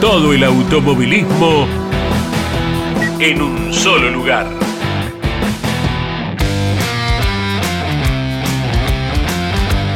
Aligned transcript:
Todo 0.00 0.32
el 0.32 0.42
automovilismo 0.44 1.66
en 3.18 3.42
un 3.42 3.70
solo 3.70 4.10
lugar. 4.10 4.46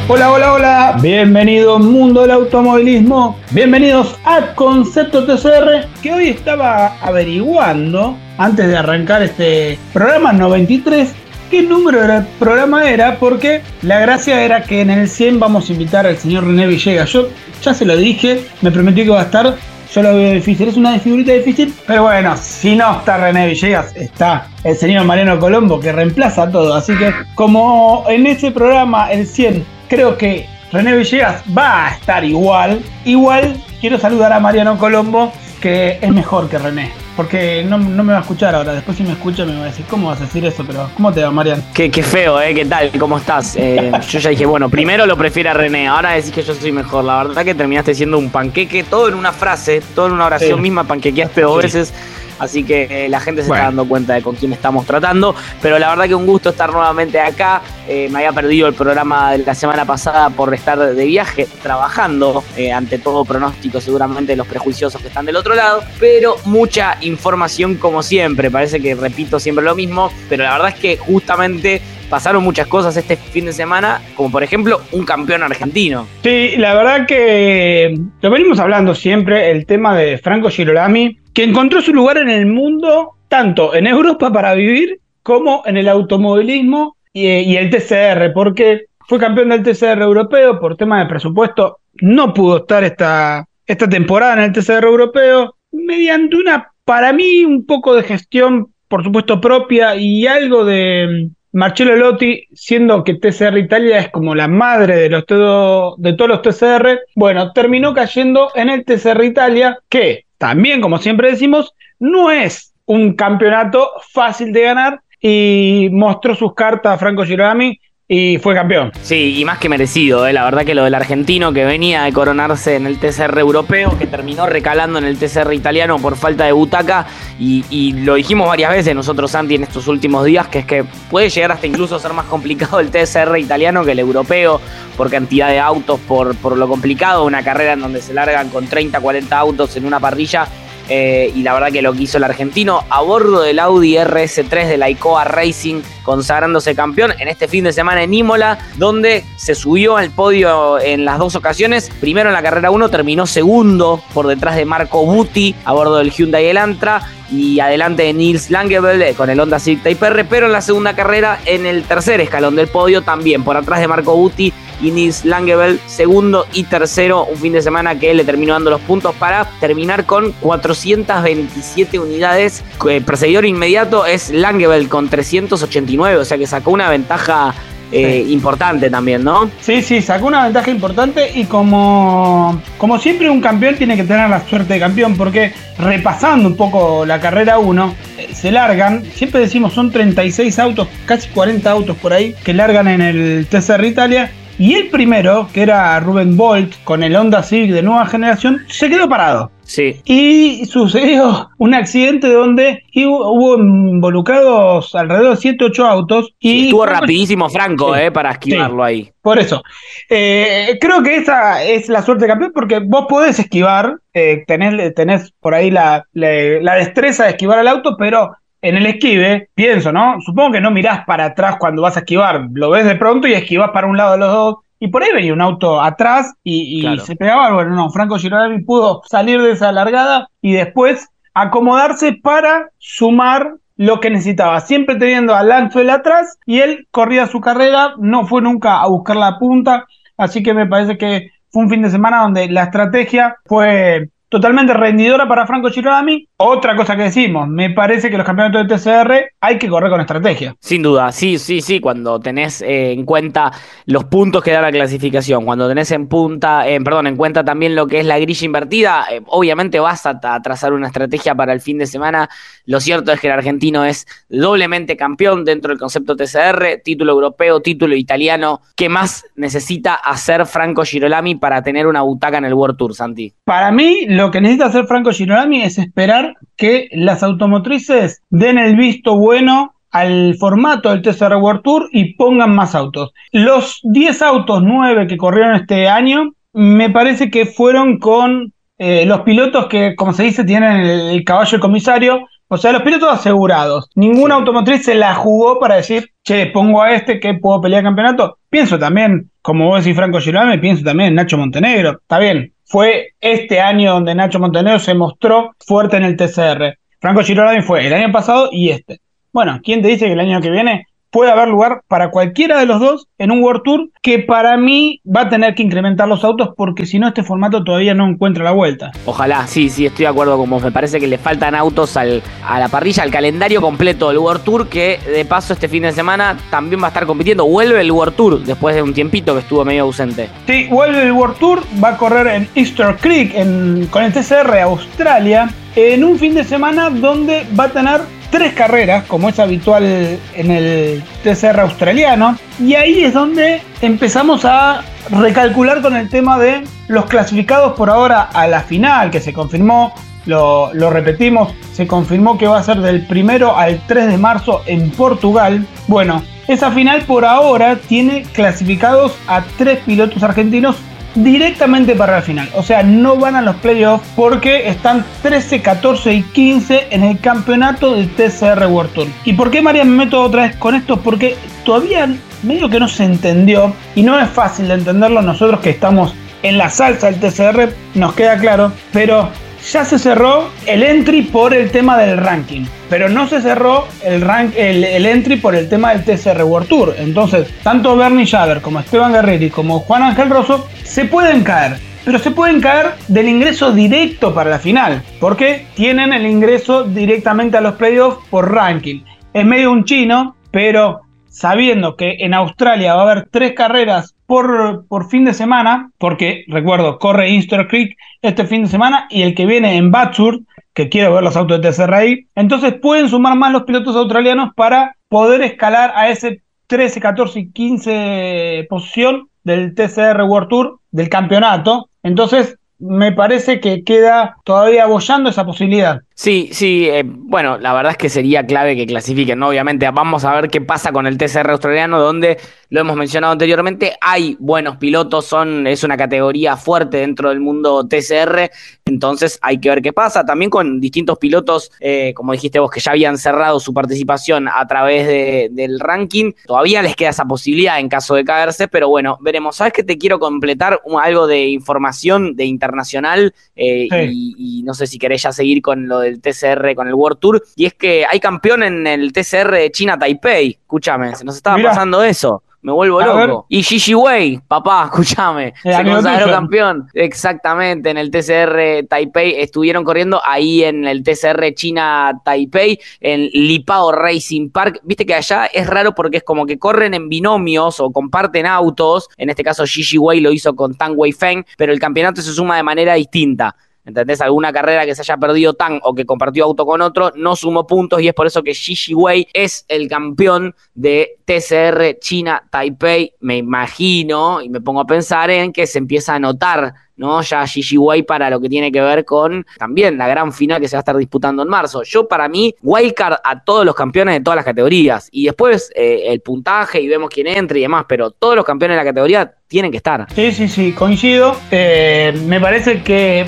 Hola, 0.07 0.31
hola, 0.31 0.53
hola, 0.53 0.97
bienvenido 1.01 1.79
mundo 1.79 2.21
del 2.21 2.31
automovilismo, 2.31 3.39
bienvenidos 3.49 4.15
a 4.23 4.53
Concepto 4.53 5.25
TCR, 5.25 5.87
que 6.03 6.13
hoy 6.13 6.29
estaba 6.29 6.97
averiguando, 7.01 8.15
antes 8.37 8.67
de 8.67 8.77
arrancar 8.77 9.23
este 9.23 9.79
programa 9.91 10.31
93, 10.31 11.15
qué 11.49 11.63
número 11.63 12.05
del 12.05 12.25
programa 12.37 12.87
era, 12.87 13.17
porque 13.17 13.63
la 13.81 13.99
gracia 14.01 14.43
era 14.43 14.61
que 14.61 14.81
en 14.81 14.91
el 14.91 15.09
100 15.09 15.39
vamos 15.39 15.67
a 15.67 15.73
invitar 15.73 16.05
al 16.05 16.17
señor 16.17 16.45
René 16.45 16.67
Villegas. 16.67 17.09
Yo 17.11 17.27
ya 17.63 17.73
se 17.73 17.85
lo 17.85 17.97
dije, 17.97 18.45
me 18.61 18.69
prometió 18.69 19.03
que 19.03 19.09
va 19.09 19.21
a 19.21 19.23
estar, 19.23 19.55
yo 19.95 20.01
lo 20.01 20.13
veo 20.13 20.33
difícil, 20.33 20.67
es 20.67 20.75
una 20.75 20.99
figurita 20.99 21.31
difícil, 21.31 21.73
pero 21.87 22.03
bueno, 22.03 22.35
si 22.35 22.75
no 22.75 22.97
está 22.97 23.15
René 23.15 23.47
Villegas, 23.47 23.95
está 23.95 24.49
el 24.65 24.75
señor 24.75 25.05
Mariano 25.05 25.39
Colombo 25.39 25.79
que 25.79 25.93
reemplaza 25.93 26.51
todo, 26.51 26.73
así 26.73 26.93
que 26.97 27.13
como 27.33 28.03
en 28.09 28.27
ese 28.27 28.51
programa, 28.51 29.09
el 29.09 29.25
100, 29.25 29.65
creo 29.87 30.17
que 30.17 30.49
René 30.73 30.97
Villegas 30.97 31.43
va 31.57 31.87
a 31.87 31.91
estar 31.91 32.25
igual, 32.25 32.81
igual 33.05 33.55
quiero 33.79 33.97
saludar 33.97 34.33
a 34.33 34.41
Mariano 34.41 34.77
Colombo, 34.77 35.31
que 35.61 35.97
es 36.01 36.11
mejor 36.11 36.49
que 36.49 36.57
René. 36.57 37.04
Porque 37.15 37.63
no, 37.67 37.77
no 37.77 38.03
me 38.03 38.11
va 38.13 38.19
a 38.19 38.21
escuchar 38.21 38.53
ahora. 38.55 38.73
Después, 38.73 38.97
si 38.97 39.03
me 39.03 39.11
escucha, 39.13 39.45
me 39.45 39.55
va 39.55 39.63
a 39.63 39.65
decir, 39.67 39.85
¿cómo 39.89 40.07
vas 40.07 40.19
a 40.19 40.25
decir 40.25 40.43
eso? 40.45 40.65
Pero, 40.65 40.89
¿cómo 40.95 41.13
te 41.13 41.23
va, 41.23 41.31
Mariano? 41.31 41.63
Qué, 41.73 41.89
qué 41.89 42.03
feo, 42.03 42.41
¿eh? 42.41 42.53
¿Qué 42.53 42.65
tal? 42.65 42.91
¿Cómo 42.99 43.17
estás? 43.17 43.55
Eh, 43.55 43.91
yo 44.09 44.19
ya 44.19 44.29
dije, 44.31 44.45
bueno, 44.45 44.69
primero 44.69 45.05
lo 45.05 45.15
prefiere 45.15 45.49
a 45.49 45.53
René, 45.53 45.87
ahora 45.87 46.11
decís 46.11 46.31
que 46.31 46.43
yo 46.43 46.53
soy 46.53 46.71
mejor. 46.71 47.05
La 47.05 47.23
verdad 47.23 47.45
que 47.45 47.55
terminaste 47.55 47.95
siendo 47.95 48.17
un 48.17 48.29
panqueque, 48.29 48.83
todo 48.83 49.07
en 49.07 49.13
una 49.13 49.31
frase, 49.31 49.81
todo 49.95 50.07
en 50.07 50.13
una 50.13 50.25
oración 50.25 50.57
Sí. 50.57 50.61
misma, 50.61 50.83
panquequeaste 50.83 51.41
dos 51.41 51.55
Sí. 51.61 51.67
veces. 51.67 51.93
Así 52.39 52.63
que 52.63 53.05
eh, 53.05 53.09
la 53.09 53.19
gente 53.19 53.41
se 53.41 53.47
Bueno. 53.47 53.61
está 53.63 53.67
dando 53.67 53.87
cuenta 53.87 54.13
de 54.13 54.21
con 54.21 54.35
quién 54.35 54.53
estamos 54.53 54.85
tratando. 54.85 55.35
Pero 55.61 55.79
la 55.79 55.89
verdad 55.89 56.05
que 56.05 56.15
un 56.15 56.25
gusto 56.25 56.49
estar 56.49 56.71
nuevamente 56.71 57.19
acá. 57.19 57.61
Eh, 57.87 58.07
me 58.11 58.17
había 58.19 58.31
perdido 58.33 58.67
el 58.67 58.73
programa 58.73 59.31
de 59.33 59.39
la 59.39 59.53
semana 59.53 59.85
pasada 59.85 60.29
por 60.31 60.53
estar 60.53 60.77
de 60.79 61.05
viaje, 61.05 61.47
trabajando, 61.61 62.43
eh, 62.57 62.71
ante 62.71 62.97
todo 62.97 63.23
pronóstico 63.25 63.79
seguramente 63.79 64.31
de 64.33 64.37
los 64.37 64.47
prejuiciosos 64.47 65.01
que 65.01 65.07
están 65.09 65.25
del 65.25 65.35
otro 65.35 65.53
lado. 65.55 65.83
Pero 65.99 66.35
mucha 66.45 66.97
información 67.01 67.75
como 67.75 68.01
siempre. 68.03 68.49
Parece 68.49 68.79
que 68.79 68.95
repito 68.95 69.39
siempre 69.39 69.63
lo 69.63 69.75
mismo. 69.75 70.11
Pero 70.29 70.43
la 70.43 70.53
verdad 70.53 70.69
es 70.69 70.75
que 70.75 70.97
justamente 70.97 71.81
pasaron 72.09 72.43
muchas 72.43 72.67
cosas 72.67 72.95
este 72.97 73.17
fin 73.17 73.45
de 73.45 73.53
semana. 73.53 74.01
Como 74.15 74.31
por 74.31 74.43
ejemplo 74.43 74.81
un 74.91 75.05
campeón 75.05 75.43
argentino. 75.43 76.07
Sí, 76.23 76.55
la 76.57 76.73
verdad 76.73 77.05
que 77.05 77.97
lo 78.21 78.29
venimos 78.29 78.59
hablando 78.59 78.95
siempre, 78.95 79.51
el 79.51 79.65
tema 79.65 79.95
de 79.95 80.17
Franco 80.17 80.49
Girolami, 80.49 81.19
que 81.35 81.43
encontró 81.43 81.81
su 81.81 81.93
lugar 81.93 82.17
en 82.17 82.29
el 82.29 82.45
mundo, 82.47 83.11
tanto 83.27 83.75
en 83.75 83.85
Europa 83.85 84.31
para 84.31 84.53
vivir, 84.55 84.99
como 85.21 85.61
en 85.65 85.75
el 85.77 85.89
automovilismo 85.89 86.95
y, 87.13 87.27
y 87.27 87.57
el 87.57 87.69
TCR, 87.69 88.31
porque 88.33 88.85
fue 89.07 89.19
campeón 89.19 89.49
del 89.49 89.61
TCR 89.61 90.01
europeo 90.01 90.59
por 90.59 90.77
tema 90.77 90.99
de 90.99 91.07
presupuesto, 91.09 91.79
no 92.01 92.33
pudo 92.33 92.57
estar 92.57 92.83
esta, 92.83 93.45
esta 93.67 93.87
temporada 93.89 94.33
en 94.33 94.39
el 94.43 94.51
TCR 94.53 94.83
europeo, 94.85 95.55
mediante 95.71 96.37
una, 96.37 96.71
para 96.85 97.11
mí, 97.11 97.43
un 97.43 97.65
poco 97.65 97.93
de 97.95 98.03
gestión, 98.03 98.67
por 98.87 99.03
supuesto, 99.03 99.41
propia 99.41 99.95
y 99.97 100.25
algo 100.27 100.63
de 100.63 101.29
Marcello 101.51 101.97
Lotti, 101.97 102.43
siendo 102.53 103.03
que 103.03 103.15
TCR 103.15 103.57
Italia 103.57 103.99
es 103.99 104.09
como 104.09 104.35
la 104.35 104.47
madre 104.47 104.95
de, 104.95 105.09
los 105.09 105.25
todo- 105.25 105.95
de 105.97 106.13
todos 106.13 106.29
los 106.29 106.41
TCR, 106.41 106.99
bueno, 107.15 107.51
terminó 107.51 107.93
cayendo 107.93 108.49
en 108.55 108.69
el 108.69 108.85
TCR 108.85 109.23
Italia, 109.23 109.79
que 109.89 110.25
también, 110.45 110.79
como 110.79 110.99
siempre 110.99 111.31
decimos, 111.31 111.73
no 111.97 112.29
es 112.29 112.71
un 112.85 113.15
campeonato 113.15 113.89
fácil 114.13 114.53
de 114.53 114.61
ganar 114.61 115.01
y 115.19 115.89
mostró 115.91 116.35
sus 116.35 116.53
cartas 116.53 116.93
a 116.93 116.97
Franco 116.99 117.25
Girolami 117.25 117.79
y 118.07 118.37
fue 118.37 118.53
campeón. 118.53 118.91
Sí, 119.01 119.39
y 119.39 119.45
más 119.45 119.57
que 119.57 119.67
merecido, 119.67 120.27
¿eh? 120.27 120.33
la 120.33 120.43
verdad 120.43 120.63
que 120.63 120.75
lo 120.75 120.83
del 120.83 120.93
argentino 120.93 121.51
que 121.53 121.65
venía 121.65 122.03
de 122.03 122.13
coronarse 122.13 122.75
en 122.75 122.85
el 122.85 122.99
TCR 122.99 123.39
europeo, 123.39 123.97
que 123.97 124.05
terminó 124.05 124.45
recalando 124.45 124.99
en 124.99 125.05
el 125.05 125.17
TCR 125.17 125.51
italiano 125.53 125.97
por 125.97 126.15
falta 126.15 126.45
de 126.45 126.51
butaca, 126.51 127.07
y, 127.39 127.65
y 127.71 127.93
lo 127.93 128.13
dijimos 128.13 128.47
varias 128.47 128.71
veces 128.71 128.93
nosotros, 128.93 129.31
Santi, 129.31 129.55
en 129.55 129.63
estos 129.63 129.87
últimos 129.87 130.23
días, 130.23 130.47
que 130.47 130.59
es 130.59 130.65
que 130.65 130.83
puede 131.09 131.29
llegar 131.29 131.53
hasta 131.53 131.65
incluso 131.65 131.95
a 131.95 131.99
ser 131.99 132.13
más 132.13 132.25
complicado 132.25 132.79
el 132.79 132.91
TCR 132.91 133.39
italiano 133.39 133.83
que 133.83 133.93
el 133.93 133.99
europeo, 133.99 134.61
por 134.95 135.09
cantidad 135.09 135.49
de 135.49 135.59
autos, 135.59 135.99
por, 136.01 136.35
por 136.35 136.57
lo 136.57 136.67
complicado, 136.67 137.25
una 137.25 137.43
carrera 137.43 137.73
en 137.73 137.79
donde 137.79 138.03
se 138.03 138.13
largan 138.13 138.49
con 138.49 138.67
30, 138.67 138.99
40 138.99 139.35
autos 139.35 139.75
en 139.77 139.85
una 139.85 139.99
parrilla. 139.99 140.47
Eh, 140.89 141.31
y 141.35 141.41
la 141.43 141.53
verdad 141.53 141.71
que 141.71 141.81
lo 141.81 141.93
que 141.93 142.03
hizo 142.03 142.17
el 142.17 142.23
argentino 142.23 142.83
a 142.89 143.01
bordo 143.01 143.41
del 143.41 143.59
Audi 143.59 143.95
RS3 143.95 144.67
de 144.67 144.77
la 144.77 144.89
ICOA 144.89 145.23
Racing, 145.23 145.81
consagrándose 146.03 146.75
campeón 146.75 147.13
en 147.19 147.27
este 147.27 147.47
fin 147.47 147.63
de 147.63 147.73
semana 147.73 148.03
en 148.03 148.13
Imola, 148.13 148.59
donde 148.77 149.23
se 149.35 149.55
subió 149.55 149.97
al 149.97 150.11
podio 150.11 150.79
en 150.79 151.05
las 151.05 151.17
dos 151.17 151.35
ocasiones. 151.35 151.91
Primero 151.99 152.29
en 152.29 152.33
la 152.33 152.43
carrera 152.43 152.71
1 152.71 152.89
terminó 152.89 153.25
segundo 153.25 154.01
por 154.13 154.27
detrás 154.27 154.55
de 154.55 154.65
Marco 154.65 155.05
Butti 155.05 155.55
a 155.65 155.73
bordo 155.73 155.97
del 155.97 156.11
Hyundai 156.11 156.45
Elantra 156.45 157.01
y 157.31 157.59
adelante 157.59 158.03
de 158.03 158.13
Nils 158.13 158.51
Langevel 158.51 159.01
eh, 159.01 159.13
con 159.15 159.29
el 159.29 159.39
Honda 159.39 159.59
Civic 159.59 159.83
Type 159.83 160.05
R, 160.05 160.25
pero 160.25 160.45
en 160.45 160.51
la 160.51 160.61
segunda 160.61 160.95
carrera 160.95 161.39
en 161.45 161.65
el 161.65 161.83
tercer 161.83 162.21
escalón 162.21 162.55
del 162.55 162.67
podio 162.67 163.01
también 163.01 163.43
por 163.43 163.57
atrás 163.57 163.79
de 163.79 163.87
Marco 163.87 164.15
Butti 164.15 164.53
y 164.81 164.91
Nils 164.91 165.25
Langevel 165.25 165.79
segundo 165.85 166.45
y 166.53 166.63
tercero, 166.63 167.25
un 167.25 167.37
fin 167.37 167.53
de 167.53 167.61
semana 167.61 167.97
que 167.97 168.13
le 168.13 168.23
terminó 168.23 168.53
dando 168.53 168.69
los 168.69 168.81
puntos 168.81 169.15
para 169.15 169.45
terminar 169.59 170.05
con 170.05 170.31
427 170.33 171.99
unidades. 171.99 172.63
El 172.89 173.03
perseguidor 173.03 173.45
inmediato 173.45 174.05
es 174.05 174.29
Langevel 174.31 174.89
con 174.89 175.09
389, 175.09 176.17
o 176.17 176.25
sea 176.25 176.37
que 176.37 176.47
sacó 176.47 176.71
una 176.71 176.89
ventaja 176.89 177.53
eh, 177.91 178.25
importante 178.29 178.89
también, 178.89 179.23
¿no? 179.23 179.49
Sí, 179.61 179.81
sí, 179.81 180.01
sacó 180.01 180.27
una 180.27 180.43
ventaja 180.43 180.71
importante 180.71 181.31
y 181.33 181.45
como, 181.45 182.61
como 182.77 182.97
siempre 182.99 183.29
un 183.29 183.41
campeón 183.41 183.75
tiene 183.75 183.95
que 183.95 184.03
tener 184.03 184.29
la 184.29 184.45
suerte 184.47 184.73
de 184.73 184.79
campeón 184.79 185.15
porque 185.15 185.53
repasando 185.77 186.49
un 186.49 186.55
poco 186.55 187.05
la 187.05 187.19
carrera 187.19 187.59
1, 187.59 187.95
eh, 188.17 188.29
se 188.33 188.51
largan, 188.51 189.03
siempre 189.13 189.39
decimos 189.39 189.73
son 189.73 189.91
36 189.91 190.57
autos, 190.59 190.87
casi 191.05 191.29
40 191.29 191.69
autos 191.69 191.95
por 191.97 192.11
ahí 192.11 192.35
que 192.43 192.53
largan 192.53 192.87
en 192.87 193.01
el 193.01 193.47
TCR 193.47 193.85
Italia 193.85 194.31
y 194.57 194.73
el 194.75 194.87
primero, 194.89 195.47
que 195.53 195.61
era 195.61 195.99
Ruben 195.99 196.37
Bolt 196.37 196.73
con 196.83 197.03
el 197.03 197.15
Honda 197.15 197.43
Civic 197.43 197.71
de 197.71 197.81
nueva 197.81 198.05
generación, 198.05 198.61
se 198.67 198.89
quedó 198.89 199.07
parado. 199.09 199.51
Sí. 199.63 199.95
Y 200.05 200.65
sucedió 200.67 201.49
un 201.57 201.73
accidente 201.73 202.31
donde 202.31 202.83
hubo, 202.95 203.57
involucrados 203.57 204.93
alrededor 204.93 205.31
de 205.31 205.37
7 205.41 205.65
8 205.65 205.85
autos. 205.87 206.33
Y 206.39 206.65
Estuvo 206.65 206.83
Franco- 206.83 207.01
rapidísimo 207.01 207.49
Franco, 207.49 207.95
Sí. 207.95 208.01
eh, 208.01 208.11
para 208.11 208.31
esquivarlo 208.31 208.83
ahí. 208.83 209.11
por 209.21 209.39
eso. 209.39 209.63
Eh, 210.09 210.77
creo 210.79 211.01
que 211.01 211.15
esa 211.15 211.63
es 211.63 211.89
la 211.89 212.03
suerte 212.03 212.25
de 212.25 212.29
campeón 212.29 212.51
porque 212.53 212.77
vos 212.79 213.07
podés 213.09 213.39
esquivar, 213.39 213.97
eh, 214.13 214.43
tenés, 214.45 214.93
tenés 214.93 215.33
por 215.39 215.55
ahí 215.55 215.71
la, 215.71 216.03
la- 216.13 216.61
la 216.61 216.75
destreza 216.75 217.23
de 217.23 217.31
esquivar 217.31 217.57
al 217.57 217.67
auto, 217.67 217.95
pero 217.97 218.35
en 218.67 218.77
el 218.77 218.85
esquive, 218.85 219.49
pienso, 219.55 219.91
¿no? 219.91 220.19
Supongo 220.21 220.53
que 220.53 220.61
no 220.61 220.71
mirás 220.71 221.05
para 221.05 221.25
atrás 221.25 221.57
cuando 221.59 221.81
vas 221.81 221.95
a 221.97 221.99
esquivar, 221.99 222.47
lo 222.53 222.69
ves 222.71 222.85
de 222.85 222.95
pronto 222.95 223.27
y 223.27 223.33
esquivás 223.33 223.71
para 223.71 223.87
un 223.87 223.97
lado 223.97 224.13
de 224.13 224.17
los 224.19 224.31
dos. 224.31 224.55
Y 224.79 224.89
por 224.89 225.03
ahí 225.03 225.09
venía 225.13 225.33
un 225.33 225.41
auto 225.41 225.81
atrás 225.81 226.33
y, 226.43 226.79
y 226.79 226.81
Claro. 226.81 227.01
se 227.05 227.15
pegaba. 227.15 227.53
Bueno, 227.53 227.75
no, 227.75 227.89
Franco 227.91 228.17
Girolami 228.17 228.61
pudo 228.63 229.01
salir 229.05 229.41
de 229.41 229.51
esa 229.51 229.71
largada 229.71 230.27
y 230.41 230.53
después 230.53 231.07
acomodarse 231.33 232.13
para 232.13 232.69
sumar 232.77 233.55
lo 233.77 233.99
que 233.99 234.09
necesitaba, 234.09 234.59
siempre 234.61 234.95
teniendo 234.95 235.35
a 235.35 235.43
Lanzuel 235.43 235.89
atrás 235.89 236.37
y 236.45 236.59
él 236.59 236.87
corría 236.91 237.27
su 237.27 237.41
carrera, 237.41 237.93
no 237.99 238.25
fue 238.25 238.41
nunca 238.41 238.81
a 238.81 238.87
buscar 238.87 239.17
la 239.17 239.37
punta, 239.37 239.85
así 240.17 240.41
que 240.43 240.53
me 240.53 240.65
parece 240.65 240.97
que 240.97 241.29
fue 241.51 241.63
un 241.63 241.69
fin 241.69 241.81
de 241.81 241.89
semana 241.89 242.21
donde 242.21 242.47
la 242.49 242.63
estrategia 242.63 243.35
fue 243.45 244.09
totalmente 244.29 244.73
rendidora 244.73 245.27
para 245.27 245.45
Franco 245.45 245.69
Girolami. 245.69 246.27
Otra 246.37 246.75
cosa 246.75 246.95
que 246.95 247.03
decimos, 247.03 247.47
me 247.47 247.69
parece 247.69 248.09
que 248.09 248.17
los 248.17 248.25
campeonatos 248.25 248.67
de 248.67 248.75
TCR 248.75 249.31
hay 249.39 249.57
que 249.57 249.69
correr 249.69 249.89
con 249.89 250.01
estrategia. 250.01 250.55
Sin 250.59 250.81
duda, 250.81 251.11
sí, 251.11 251.37
sí, 251.37 251.61
sí, 251.61 251.79
cuando 251.79 252.19
tenés 252.19 252.61
eh, 252.61 252.91
en 252.91 253.05
cuenta 253.05 253.51
los 253.85 254.05
puntos 254.05 254.43
que 254.43 254.51
da 254.51 254.61
la 254.61 254.71
clasificación, 254.71 255.45
cuando 255.45 255.67
tenés 255.67 255.91
en 255.91 256.07
punta, 256.07 256.67
eh, 256.67 256.81
perdón, 256.81 257.07
en 257.07 257.15
cuenta 257.15 257.43
también 257.43 257.75
lo 257.75 257.87
que 257.87 257.99
es 257.99 258.05
la 258.05 258.19
grilla 258.19 258.45
invertida, 258.45 259.05
eh, 259.11 259.21
obviamente 259.27 259.79
vas 259.79 260.05
a, 260.05 260.19
a, 260.21 260.41
trazar 260.41 260.73
una 260.73 260.87
estrategia 260.87 261.35
para 261.35 261.53
el 261.53 261.61
fin 261.61 261.77
de 261.77 261.87
semana. 261.87 262.29
Lo 262.65 262.79
cierto 262.79 263.11
es 263.11 263.19
que 263.19 263.27
el 263.27 263.33
argentino 263.33 263.85
es 263.85 264.07
doblemente 264.29 264.97
campeón 264.97 265.45
dentro 265.45 265.69
del 265.69 265.79
concepto 265.79 266.15
TCR, 266.15 266.81
título 266.83 267.13
europeo, 267.13 267.61
título 267.61 267.95
italiano. 267.95 268.61
¿Qué 268.75 268.89
más 268.89 269.25
necesita 269.35 269.95
hacer 269.95 270.45
Franco 270.45 270.83
Girolami 270.83 271.35
para 271.35 271.61
tener 271.61 271.87
una 271.87 272.01
butaca 272.01 272.37
en 272.37 272.45
el 272.45 272.53
World 272.53 272.77
Tour, 272.77 272.95
Santi? 272.95 273.33
Para 273.43 273.71
mí, 273.71 274.05
lo 274.15 274.31
que 274.31 274.41
necesita 274.41 274.67
hacer 274.67 274.85
Franco 274.85 275.11
Girolami 275.11 275.61
es 275.63 275.77
esperar 275.77 276.35
que 276.55 276.89
las 276.91 277.23
automotrices 277.23 278.21
den 278.29 278.57
el 278.57 278.75
visto 278.75 279.17
bueno 279.17 279.73
al 279.91 280.35
formato 280.35 280.89
del 280.89 281.01
TCR 281.01 281.35
World 281.35 281.61
Tour 281.61 281.89
y 281.91 282.15
pongan 282.15 282.53
más 282.53 282.75
autos. 282.75 283.13
Los 283.31 283.79
10 283.83 284.21
autos 284.21 284.61
9 284.63 285.07
que 285.07 285.17
corrieron 285.17 285.55
este 285.55 285.87
año 285.87 286.31
me 286.53 286.89
parece 286.89 287.29
que 287.29 287.45
fueron 287.45 287.99
con 287.99 288.53
eh, 288.77 289.05
los 289.05 289.21
pilotos 289.21 289.67
que, 289.67 289.95
como 289.95 290.13
se 290.13 290.23
dice, 290.23 290.43
tienen 290.43 290.81
el, 290.81 290.99
el 291.11 291.23
caballo 291.23 291.51
del 291.51 291.59
comisario, 291.61 292.27
o 292.47 292.57
sea, 292.57 292.71
los 292.71 292.83
pilotos 292.83 293.09
asegurados. 293.11 293.89
Ninguna 293.95 294.35
automotriz 294.35 294.83
se 294.83 294.95
la 294.95 295.15
jugó 295.15 295.59
para 295.59 295.75
decir, 295.75 296.09
che, 296.23 296.47
pongo 296.47 296.81
a 296.81 296.93
este 296.93 297.19
que 297.19 297.33
puedo 297.33 297.61
pelear 297.61 297.83
campeonato. 297.83 298.37
Pienso 298.49 298.77
también, 298.77 299.31
como 299.41 299.67
vos 299.67 299.83
decís 299.83 299.95
Franco 299.95 300.19
Girolami, 300.19 300.57
pienso 300.57 300.83
también 300.83 301.09
en 301.09 301.15
Nacho 301.15 301.37
Montenegro. 301.37 301.99
Está 302.01 302.19
bien, 302.19 302.53
fue 302.65 303.13
este 303.21 303.61
año 303.61 303.93
donde 303.93 304.15
Nacho 304.15 304.39
Montenegro 304.39 304.79
se 304.79 304.93
mostró 304.93 305.55
fuerte 305.59 305.97
en 305.97 306.03
el 306.03 306.17
TCR. 306.17 306.77
Franco 306.99 307.21
Girolami 307.21 307.61
fue 307.61 307.85
el 307.85 307.93
año 307.93 308.11
pasado 308.11 308.49
y 308.51 308.71
este. 308.71 308.99
Bueno, 309.31 309.59
¿quién 309.63 309.81
te 309.81 309.89
dice 309.89 310.05
que 310.05 310.13
el 310.13 310.19
año 310.19 310.41
que 310.41 310.49
viene 310.49 310.87
puede 311.15 311.31
haber 311.31 311.47
lugar 311.47 311.81
para 311.87 312.11
cualquiera 312.11 312.59
de 312.59 312.65
los 312.65 312.81
dos 312.81 313.07
en 313.19 313.31
un 313.31 313.41
World 313.41 313.61
Tour 313.63 313.89
que 314.01 314.19
para 314.19 314.57
mí 314.57 314.99
va 315.07 315.21
a 315.21 315.29
tener 315.29 315.55
que 315.55 315.63
incrementar 315.63 316.09
los 316.09 316.25
autos 316.25 316.49
porque 316.57 316.85
si 316.85 316.99
no 316.99 317.07
este 317.07 317.23
formato 317.23 317.63
todavía 317.63 317.93
no 317.93 318.05
encuentra 318.05 318.43
la 318.43 318.51
vuelta. 318.51 318.91
Ojalá, 319.05 319.47
sí, 319.47 319.69
sí, 319.69 319.85
estoy 319.85 320.03
de 320.03 320.09
acuerdo 320.09 320.37
con 320.37 320.49
vos. 320.49 320.61
Me 320.61 320.73
parece 320.73 320.99
que 320.99 321.07
le 321.07 321.17
faltan 321.17 321.55
autos 321.55 321.95
al, 321.95 322.21
a 322.45 322.59
la 322.59 322.67
parrilla, 322.67 323.03
al 323.03 323.11
calendario 323.11 323.61
completo 323.61 324.09
del 324.09 324.17
World 324.17 324.43
Tour 324.43 324.67
que 324.67 324.99
de 325.09 325.23
paso 325.23 325.53
este 325.53 325.69
fin 325.69 325.83
de 325.83 325.93
semana 325.93 326.35
también 326.49 326.81
va 326.81 326.87
a 326.87 326.89
estar 326.89 327.05
compitiendo. 327.05 327.45
Vuelve 327.45 327.79
el 327.79 327.93
World 327.93 328.15
Tour 328.17 328.39
después 328.41 328.75
de 328.75 328.81
un 328.81 328.93
tiempito 328.93 329.35
que 329.35 329.39
estuvo 329.39 329.63
medio 329.63 329.83
ausente. 329.83 330.27
Sí, 330.47 330.67
vuelve 330.69 331.01
el 331.01 331.13
World 331.13 331.37
Tour, 331.37 331.63
va 331.81 331.91
a 331.91 331.97
correr 331.97 332.27
en 332.27 332.49
Easter 332.55 332.97
Creek 332.97 333.33
en, 333.35 333.87
con 333.89 334.03
el 334.03 334.11
TCR 334.11 334.59
Australia 334.59 335.49
en 335.77 336.03
un 336.03 336.19
fin 336.19 336.35
de 336.35 336.43
semana 336.43 336.89
donde 336.89 337.45
va 337.57 337.65
a 337.65 337.69
tener 337.69 338.01
tres 338.35 338.53
carreras, 338.53 339.05
como 339.05 339.29
es 339.29 339.39
habitual 339.39 340.19
en 340.35 340.51
el 340.51 341.01
TCR 341.23 341.61
australiano, 341.61 342.37
y 342.59 342.75
ahí 342.75 343.05
es 343.05 343.13
donde 343.13 343.61
empezamos 343.81 344.43
a 344.43 344.81
recalcular 345.09 345.81
con 345.81 345.95
el 345.95 346.09
tema 346.09 346.37
de 346.37 346.65
los 346.89 347.05
clasificados 347.05 347.77
por 347.77 347.89
ahora 347.89 348.23
a 348.23 348.45
la 348.47 348.59
final, 348.59 349.09
que 349.09 349.21
se 349.21 349.31
confirmó, 349.31 349.93
lo, 350.25 350.73
lo, 350.73 350.89
repetimos, 350.89 351.53
se 351.71 351.87
confirmó 351.87 352.37
que 352.37 352.45
va 352.45 352.59
a 352.59 352.63
ser 352.63 352.81
del 352.81 353.07
primero 353.07 353.55
al 353.55 353.79
3 353.87 354.07
de 354.07 354.17
marzo 354.17 354.63
en 354.65 354.91
Portugal. 354.91 355.65
Bueno, 355.87 356.21
esa 356.49 356.71
final 356.71 357.03
por 357.03 357.23
ahora 357.23 357.77
tiene 357.87 358.23
clasificados 358.33 359.17
a 359.27 359.43
tres 359.57 359.79
pilotos 359.85 360.21
argentinos 360.23 360.75
directamente 361.15 361.95
para 361.95 362.13
la 362.13 362.21
final. 362.21 362.49
O 362.53 362.63
sea, 362.63 362.83
no 362.83 363.15
van 363.17 363.35
a 363.35 363.41
los 363.41 363.55
playoffs 363.57 364.07
porque 364.15 364.67
están 364.67 365.05
13, 365.23 365.61
14 365.61 366.13
y 366.13 366.21
15 366.21 366.87
en 366.91 367.03
el 367.03 367.19
campeonato 367.19 367.95
del 367.95 368.09
TCR 368.09 368.65
World 368.67 368.93
Tour. 368.93 369.07
¿Y 369.23 369.33
por 369.33 369.49
qué 369.49 369.61
María 369.61 369.85
me 369.85 370.05
meto 370.05 370.21
otra 370.21 370.43
vez 370.43 370.55
con 370.57 370.75
esto? 370.75 370.97
Porque 371.01 371.35
todavía 371.63 372.07
medio 372.43 372.69
que 372.69 372.79
no 372.79 372.87
se 372.87 373.05
entendió 373.05 373.73
y 373.95 374.03
no 374.03 374.19
es 374.19 374.29
fácil 374.29 374.67
de 374.67 374.75
entenderlo 374.75 375.21
nosotros 375.21 375.59
que 375.61 375.71
estamos 375.71 376.13
en 376.43 376.57
la 376.59 376.69
salsa 376.69 377.09
del 377.09 377.19
TCR, 377.19 377.73
nos 377.95 378.13
queda 378.13 378.37
claro, 378.37 378.71
pero 378.93 379.29
ya 379.71 379.83
se 379.83 379.97
cerró 379.97 380.49
el 380.65 380.83
entry 380.83 381.23
por 381.23 381.53
el 381.53 381.71
tema 381.71 381.97
del 381.97 382.17
ranking, 382.17 382.65
pero 382.89 383.09
no 383.09 383.27
se 383.27 383.41
cerró 383.41 383.87
el, 384.03 385.05
entry 385.05 385.37
por 385.37 385.55
el 385.55 385.67
tema 385.67 385.93
del 385.93 386.03
TCR 386.03 386.43
World 386.43 386.67
Tour. 386.67 386.95
Entonces, 386.97 387.47
tanto 387.63 387.95
Bernie 387.95 388.25
Schaber 388.25 388.61
como 388.61 388.79
Esteban 388.79 389.13
Guerreri 389.13 389.49
como 389.49 389.79
Juan 389.79 390.03
Ángel 390.03 390.29
Rosso 390.29 390.67
se 390.83 391.05
pueden 391.05 391.43
caer. 391.43 391.77
Pero 392.05 392.19
se 392.19 392.29
pueden 392.29 392.61
caer 392.61 392.91
del 393.07 393.27
ingreso 393.27 393.71
directo 393.71 394.31
para 394.35 394.51
la 394.51 394.59
final, 394.59 395.01
porque 395.19 395.65
tienen 395.73 396.13
el 396.13 396.27
ingreso 396.27 396.83
directamente 396.83 397.57
a 397.57 397.61
los 397.61 397.73
playoffs 397.75 398.23
por 398.29 398.53
ranking. 398.53 399.01
Es 399.33 399.43
medio 399.43 399.71
un 399.71 399.85
chino, 399.85 400.35
pero 400.51 401.01
sabiendo 401.35 401.97
que 401.97 402.15
en 402.21 402.33
Australia 402.33 402.95
va 402.95 403.01
a 403.01 403.11
haber 403.11 403.27
tres 403.29 403.51
carreras 403.53 404.15
por, 404.25 404.87
por 404.87 405.09
fin 405.09 405.25
de 405.25 405.33
semana, 405.33 405.91
porque 405.97 406.45
recuerdo, 406.47 406.97
corre 406.97 407.29
Easter 407.29 407.67
Creek 407.67 407.97
este 408.21 408.45
fin 408.45 408.63
de 408.63 408.69
semana 408.69 409.05
y 409.09 409.23
el 409.23 409.35
que 409.35 409.45
viene 409.45 409.75
en 409.75 409.91
Batsur, 409.91 410.39
que 410.73 410.87
quiero 410.87 411.13
ver 411.13 411.23
los 411.23 411.35
autos 411.35 411.61
de 411.61 411.69
TCR 411.69 411.93
ahí, 411.93 412.27
entonces 412.35 412.75
pueden 412.81 413.09
sumar 413.09 413.37
más 413.37 413.51
los 413.51 413.63
pilotos 413.63 413.97
australianos 413.97 414.53
para 414.55 414.95
poder 415.09 415.41
escalar 415.41 415.91
a 415.95 416.09
ese 416.09 416.41
13, 416.67 417.01
14 417.01 417.39
y 417.39 417.51
15 417.51 418.67
posición 418.69 419.27
del 419.43 419.75
TCR 419.75 420.21
World 420.23 420.49
Tour 420.49 420.79
del 420.91 421.09
campeonato. 421.09 421.89
Entonces, 422.01 422.57
me 422.79 423.11
parece 423.13 423.59
que 423.59 423.83
queda 423.83 424.37
todavía 424.43 424.85
bollando 424.85 425.29
esa 425.29 425.45
posibilidad. 425.45 426.01
Sí, 426.13 426.49
sí, 426.51 426.87
eh, 426.89 427.03
bueno, 427.05 427.57
la 427.57 427.73
verdad 427.73 427.93
es 427.93 427.97
que 427.97 428.09
sería 428.09 428.45
clave 428.45 428.75
que 428.75 428.85
clasifiquen, 428.85 429.39
¿no? 429.39 429.49
Obviamente, 429.49 429.89
vamos 429.91 430.25
a 430.25 430.33
ver 430.33 430.49
qué 430.49 430.61
pasa 430.61 430.91
con 430.91 431.07
el 431.07 431.17
TCR 431.17 431.51
australiano, 431.51 431.99
donde 431.99 432.37
lo 432.69 432.81
hemos 432.81 432.95
mencionado 432.95 433.33
anteriormente, 433.33 433.97
hay 434.01 434.35
buenos 434.39 434.77
pilotos, 434.77 435.25
son, 435.25 435.67
es 435.67 435.83
una 435.83 435.97
categoría 435.97 436.57
fuerte 436.57 436.97
dentro 436.97 437.29
del 437.29 437.39
mundo 437.39 437.87
TCR, 437.87 438.51
entonces 438.85 439.37
hay 439.41 439.59
que 439.59 439.69
ver 439.69 439.81
qué 439.81 439.91
pasa. 439.91 440.25
También 440.25 440.49
con 440.49 440.79
distintos 440.79 441.17
pilotos, 441.17 441.71
eh, 441.79 442.13
como 442.15 442.31
dijiste 442.31 442.59
vos, 442.59 442.71
que 442.71 442.79
ya 442.79 442.91
habían 442.91 443.17
cerrado 443.17 443.59
su 443.59 443.73
participación 443.73 444.47
a 444.47 444.65
través 444.67 445.07
de, 445.07 445.49
del 445.51 445.79
ranking, 445.79 446.31
todavía 446.45 446.81
les 446.81 446.95
queda 446.95 447.09
esa 447.09 447.25
posibilidad 447.25 447.79
en 447.79 447.89
caso 447.89 448.15
de 448.15 448.23
caerse, 448.23 448.69
pero 448.69 448.87
bueno, 448.87 449.17
veremos. 449.19 449.57
¿Sabes 449.57 449.73
que 449.73 449.83
te 449.83 449.97
quiero 449.97 450.17
completar 450.19 450.81
algo 451.01 451.27
de 451.27 451.47
información 451.47 452.35
de 452.35 452.45
internacional? 452.45 453.33
Eh, 453.55 453.87
sí. 453.89 454.35
y, 454.37 454.59
y 454.59 454.63
no 454.63 454.73
sé 454.73 454.87
si 454.87 454.97
querés 454.97 455.23
ya 455.23 455.31
seguir 455.31 455.61
con 455.61 455.87
lo 455.87 455.99
de 455.99 456.05
del 456.05 456.21
TCR 456.21 456.75
con 456.75 456.87
el 456.87 456.93
World 456.93 457.19
Tour, 457.19 457.43
y 457.55 457.65
es 457.65 457.73
que 457.73 458.05
hay 458.09 458.19
campeón 458.19 458.63
en 458.63 458.87
el 458.87 459.11
TCR 459.11 459.51
de 459.51 459.71
China 459.71 459.97
Taipei. 459.97 460.51
Escúchame, 460.51 461.15
se 461.15 461.25
nos 461.25 461.35
estaba 461.35 461.57
Mirá. 461.57 461.69
pasando 461.69 462.03
eso. 462.03 462.43
Me 462.65 462.71
vuelvo 462.71 462.99
a 462.99 463.05
loco. 463.05 463.17
Ver. 463.17 463.29
Y 463.49 463.61
Gigi 463.61 463.93
Wei, 463.93 464.39
papá, 464.47 464.85
escúchame. 464.91 465.53
se 465.61 465.83
consagró 465.83 466.31
campeón. 466.31 466.87
Exactamente, 466.95 467.91
en 467.91 467.97
el 467.97 468.09
TCR 468.09 468.87
Taipei. 468.89 469.39
Estuvieron 469.39 469.83
corriendo 469.83 470.19
ahí 470.25 470.63
en 470.63 470.87
el 470.87 471.03
TCR 471.03 471.53
China 471.53 472.19
Taipei, 472.25 472.79
en 473.01 473.29
Lipao 473.31 473.91
Racing 473.91 474.49
Park. 474.49 474.79
Viste 474.83 475.05
que 475.05 475.13
allá 475.13 475.45
es 475.45 475.67
raro 475.67 475.93
porque 475.93 476.17
es 476.17 476.23
como 476.23 476.47
que 476.47 476.57
corren 476.57 476.95
en 476.95 477.07
binomios 477.07 477.79
o 477.79 477.91
comparten 477.91 478.47
autos. 478.47 479.09
En 479.17 479.29
este 479.29 479.43
caso, 479.43 479.63
Gigi 479.67 479.99
Wei 479.99 480.19
lo 480.19 480.31
hizo 480.31 480.55
con 480.55 480.73
Tang 480.73 480.95
Wei 480.97 481.11
Feng, 481.11 481.45
pero 481.59 481.71
el 481.71 481.79
campeonato 481.79 482.23
se 482.23 482.33
suma 482.33 482.57
de 482.57 482.63
manera 482.63 482.95
distinta. 482.95 483.55
¿Entendés? 483.85 484.21
Alguna 484.21 484.51
carrera 484.51 484.85
que 484.85 484.95
se 484.95 485.01
haya 485.01 485.17
perdido 485.17 485.53
tan 485.53 485.79
o 485.83 485.93
que 485.93 486.05
compartió 486.05 486.45
auto 486.45 486.65
con 486.65 486.81
otro, 486.81 487.11
no 487.15 487.35
sumó 487.35 487.67
puntos 487.67 488.01
y 488.01 488.07
es 488.07 488.13
por 488.13 488.27
eso 488.27 488.43
que 488.43 488.53
Gigi 488.53 488.93
Wei 488.93 489.27
es 489.33 489.65
el 489.67 489.87
campeón 489.87 490.55
de 490.73 491.19
TCR 491.25 491.99
China 491.99 492.43
Taipei. 492.49 493.13
Me 493.19 493.37
imagino 493.37 494.41
y 494.41 494.49
me 494.49 494.61
pongo 494.61 494.81
a 494.81 494.85
pensar 494.85 495.29
en 495.29 495.53
que 495.53 495.67
se 495.67 495.79
empieza 495.79 496.15
a 496.15 496.19
notar 496.19 496.73
¿no? 496.97 497.21
Ya 497.21 497.45
Gigi 497.45 497.77
Wei 497.77 498.03
para 498.03 498.29
lo 498.29 498.39
que 498.39 498.49
tiene 498.49 498.71
que 498.71 498.81
ver 498.81 499.05
con 499.05 499.45
también 499.57 499.97
la 499.97 500.07
gran 500.07 500.31
final 500.31 500.61
que 500.61 500.67
se 500.67 500.75
va 500.75 500.79
a 500.79 500.81
estar 500.81 500.97
disputando 500.97 501.43
en 501.43 501.49
marzo. 501.49 501.83
Yo, 501.83 502.07
para 502.07 502.27
mí, 502.29 502.55
wildcard 502.61 503.17
a 503.23 503.43
todos 503.43 503.65
los 503.65 503.75
campeones 503.75 504.15
de 504.15 504.21
todas 504.21 504.35
las 504.35 504.45
categorías. 504.45 505.09
Y 505.11 505.25
después 505.25 505.71
eh, 505.75 506.03
el 506.07 506.21
puntaje 506.21 506.81
y 506.81 506.87
vemos 506.87 507.09
quién 507.09 507.27
entra 507.27 507.57
y 507.57 507.61
demás, 507.61 507.85
pero 507.87 508.11
todos 508.11 508.35
los 508.35 508.45
campeones 508.45 508.75
de 508.75 508.83
la 508.83 508.89
categoría 508.89 509.33
tienen 509.47 509.71
que 509.71 509.77
estar. 509.77 510.07
Sí, 510.13 510.31
sí, 510.31 510.47
sí, 510.47 510.71
coincido. 510.73 511.35
Eh, 511.51 512.17
me 512.25 512.39
parece 512.39 512.81
que 512.81 513.27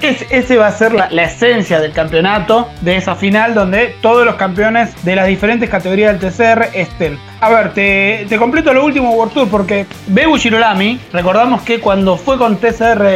es, 0.00 0.26
ese 0.30 0.56
va 0.56 0.68
a 0.68 0.72
ser 0.72 0.92
la, 0.92 1.06
esencia 1.22 1.80
del 1.80 1.92
campeonato, 1.92 2.68
de 2.80 2.96
esa 2.96 3.14
final, 3.14 3.54
donde 3.54 3.94
todos 4.00 4.24
los 4.24 4.36
campeones 4.36 4.92
de 5.04 5.16
las 5.16 5.26
diferentes 5.26 5.68
categorías 5.70 6.18
del 6.18 6.30
TCR 6.30 6.68
estén. 6.74 7.18
A 7.40 7.50
ver, 7.50 7.74
te, 7.74 8.26
te 8.28 8.38
completo 8.38 8.72
lo 8.72 8.84
último 8.84 9.12
World 9.12 9.32
Tour 9.32 9.48
porque 9.48 9.86
Bebu 10.06 10.36
Girolami, 10.36 10.98
recordamos 11.12 11.62
que 11.62 11.80
cuando 11.80 12.16
fue 12.16 12.38
con 12.38 12.56
TCR 12.56 13.06